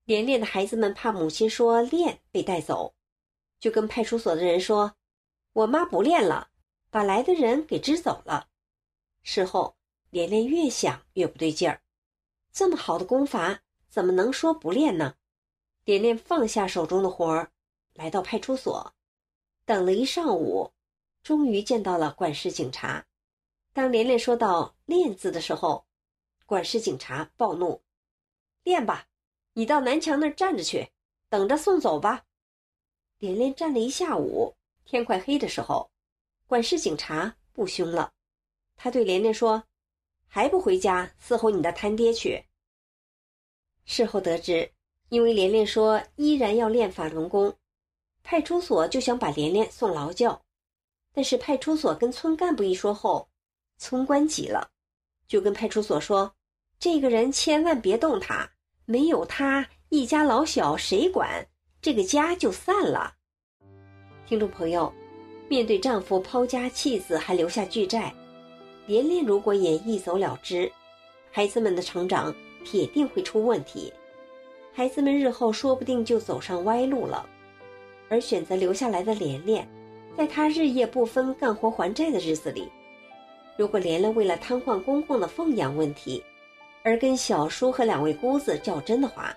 [0.04, 2.94] 连连的孩子们怕母亲说练被带走，
[3.60, 4.96] 就跟派出所的人说
[5.52, 6.48] ：“我妈不练了，
[6.88, 8.48] 把来的人给支走了。”
[9.22, 9.76] 事后，
[10.08, 11.82] 连连越想越不对劲儿，
[12.50, 13.60] 这么好的功法，
[13.90, 15.16] 怎么能说不练呢？
[15.84, 17.52] 连连放下手中的活儿，
[17.92, 18.94] 来到派出所，
[19.66, 20.72] 等了一上午，
[21.24, 23.04] 终于见到了管事警察。
[23.72, 25.84] 当连连说到“练”字的时候，
[26.46, 27.82] 管事警察暴怒
[28.62, 29.08] ：“练吧，
[29.54, 30.86] 你到南墙那儿站着去，
[31.28, 32.24] 等着送走吧。”
[33.18, 34.54] 连连站了一下午，
[34.84, 35.90] 天快黑的时候，
[36.46, 38.12] 管事警察不凶了，
[38.76, 39.64] 他对连连说
[40.28, 42.44] ：“还不回家伺候你的摊爹去。”
[43.84, 44.70] 事后得知。
[45.10, 47.54] 因为连连说依然要练法轮功，
[48.24, 50.42] 派出所就想把连连送劳教，
[51.14, 53.28] 但是派出所跟村干部一说后，
[53.78, 54.68] 村官急了，
[55.28, 56.34] 就跟派出所说
[56.80, 58.50] ：“这个人千万别动他，
[58.84, 61.46] 没有他，一家老小谁管？
[61.80, 63.14] 这个家就散了。”
[64.26, 64.92] 听众朋友，
[65.48, 68.12] 面对丈夫抛家弃子还留下巨债，
[68.86, 70.70] 连连如果也一走了之，
[71.30, 72.34] 孩子们的成长
[72.64, 73.92] 铁定会出问题。
[74.72, 77.24] 孩子们日后说不定就走上歪路了，
[78.08, 79.68] 而选择留下来的连连，
[80.16, 82.70] 在他日夜不分干活还债的日子里，
[83.56, 86.22] 如果连莲为了瘫痪公公的奉养问题，
[86.82, 89.34] 而跟小叔和两位姑子较真的话，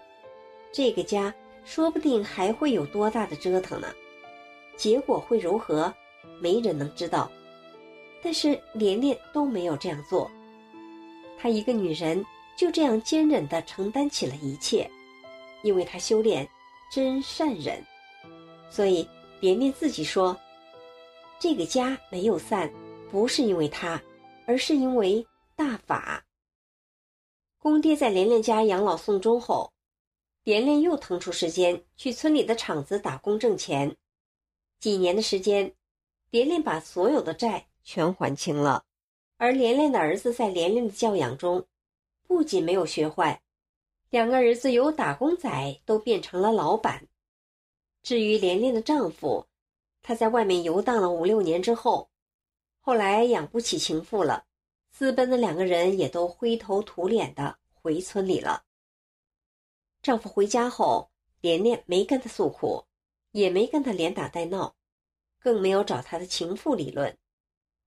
[0.72, 1.34] 这个家
[1.66, 3.88] 说不定还会有多大的折腾呢？
[4.76, 5.92] 结果会如何，
[6.40, 7.32] 没人能知道。
[8.22, 10.30] 但是连连都没有这样做，
[11.40, 12.24] 她一个女人
[12.56, 14.88] 就这样坚忍地承担起了一切。
[15.64, 16.48] 因为她修炼
[16.92, 17.84] 真善忍，
[18.70, 19.08] 所以
[19.40, 20.38] 连连自己说
[21.40, 22.72] ：“这个家没有散，
[23.12, 24.02] 不是因为他，
[24.48, 25.26] 而是因为
[25.56, 26.26] 大法。
[27.60, 29.72] 公爹在连连家养老送终后，
[30.44, 33.96] 连连又腾出时间去村里的厂子打工挣钱。
[34.80, 35.72] 几年的时间，
[36.32, 38.84] 连连把所有的债全还清了。
[39.38, 41.68] 而连连的儿子在连连的教养中，
[42.28, 43.44] 不仅没有学坏，
[44.10, 47.08] 两个儿子由打工仔都变成了老板。
[48.02, 49.46] 至于连连的丈夫，
[50.08, 52.10] 他在外面游荡了五六年之后，
[52.80, 54.46] 后来养不起情妇了，
[54.90, 58.64] 私奔的两个人也都灰头土脸的回村里了。
[60.02, 61.10] 丈夫回家后，
[61.42, 62.86] 连连没跟他诉苦，
[63.32, 64.74] 也没跟他连打带闹，
[65.42, 67.14] 更没有找他的情妇理论。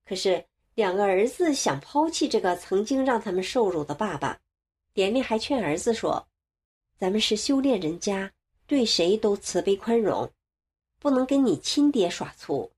[0.05, 0.45] 可是。
[0.77, 4.41] 两个儿子想抛弃这个曾经让他们受辱的爸爸，
[4.95, 6.27] 连连还劝儿子说
[6.97, 8.33] ：“咱们是修炼人家，
[8.67, 10.31] 对谁都慈悲宽容，
[11.01, 12.71] 不能跟你亲爹耍粗。”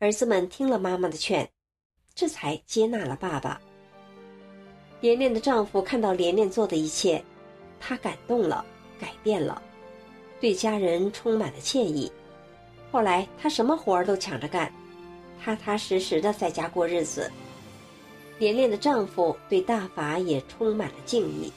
[0.00, 1.48] 儿子们听了妈妈的劝，
[2.14, 3.60] 这才接纳了爸爸。
[5.00, 7.22] 连连的丈夫看到连连做的一切，
[7.78, 8.64] 他感动了，
[8.98, 9.62] 改变了，
[10.40, 12.10] 对家人充满了歉意。
[12.90, 14.72] 后来他什么活儿都抢着干。
[15.42, 17.30] 踏踏实实的在家过日子，
[18.38, 21.52] 连连的丈夫对大法也充满了敬意。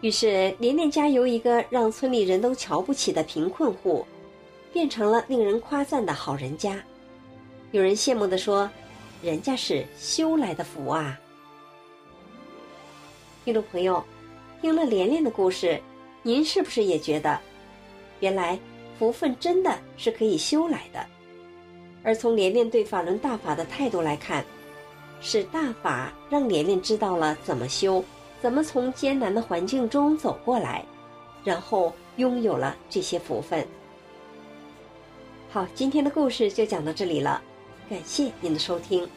[0.00, 4.04] 于是，连连家由一个让村里人都瞧不起的贫困户，
[4.74, 6.82] 变成了令人夸赞的好人家。
[7.70, 8.68] 有人羡慕的说
[9.22, 11.16] ：“人家是修来的福啊！”
[13.44, 14.02] 听众朋友，
[14.60, 15.80] 听了连连的故事，
[16.24, 17.38] 您是不是也觉得，
[18.18, 18.58] 原来
[18.98, 21.06] 福分真的是可以修来的？
[22.02, 24.44] 而从连连对法轮大法的态度来看，
[25.20, 28.04] 是大法让连连知道了怎么修，
[28.42, 30.84] 怎么从艰难的环境中走过来，
[31.44, 33.64] 然后拥有了这些福分。
[35.54, 37.40] 好，今天的故事就讲到这里了，
[37.88, 39.08] 感谢您的收听。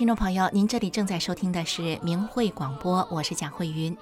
[0.00, 3.94] 听众朋友，您这里正在收听的是明慧广播，我是蒋慧云。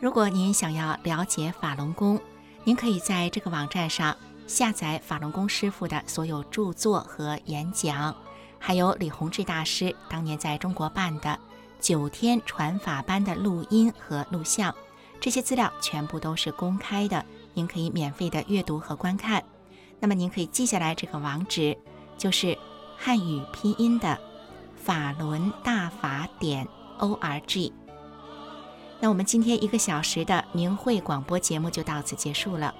[0.00, 2.18] 如果您想要了解法轮功，
[2.64, 4.16] 您可以在这个网站上
[4.46, 8.16] 下载法轮功师傅的所有著作和演讲，
[8.58, 11.38] 还有李洪志大师当年在中国办的
[11.82, 14.74] 九天传法班的录音和录像，
[15.20, 17.22] 这些资料全部都是公开的，
[17.52, 19.44] 您可以免费的阅读和观看。
[20.00, 21.76] 那么您可以记下来这个网址，
[22.16, 22.56] 就是
[22.96, 24.18] 汉语拼音的。
[24.86, 26.64] 法轮大法点
[26.98, 27.72] o r g。
[29.00, 32.72] 那我们今天一个小时的明慧广播节目就到此结束了。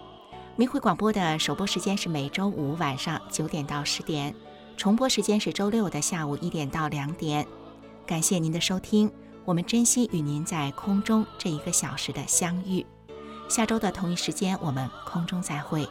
[0.54, 4.32] 明慧广播的首播时间是每周五晚上九点到十点，
[4.76, 7.44] 重播时间是周六的下午一点到两点。
[8.06, 9.10] 感谢您的收听，
[9.44, 12.86] 我们珍惜与您在空中这一个小时的相遇。
[13.48, 15.88] 下周的同一时间，我们空中再会。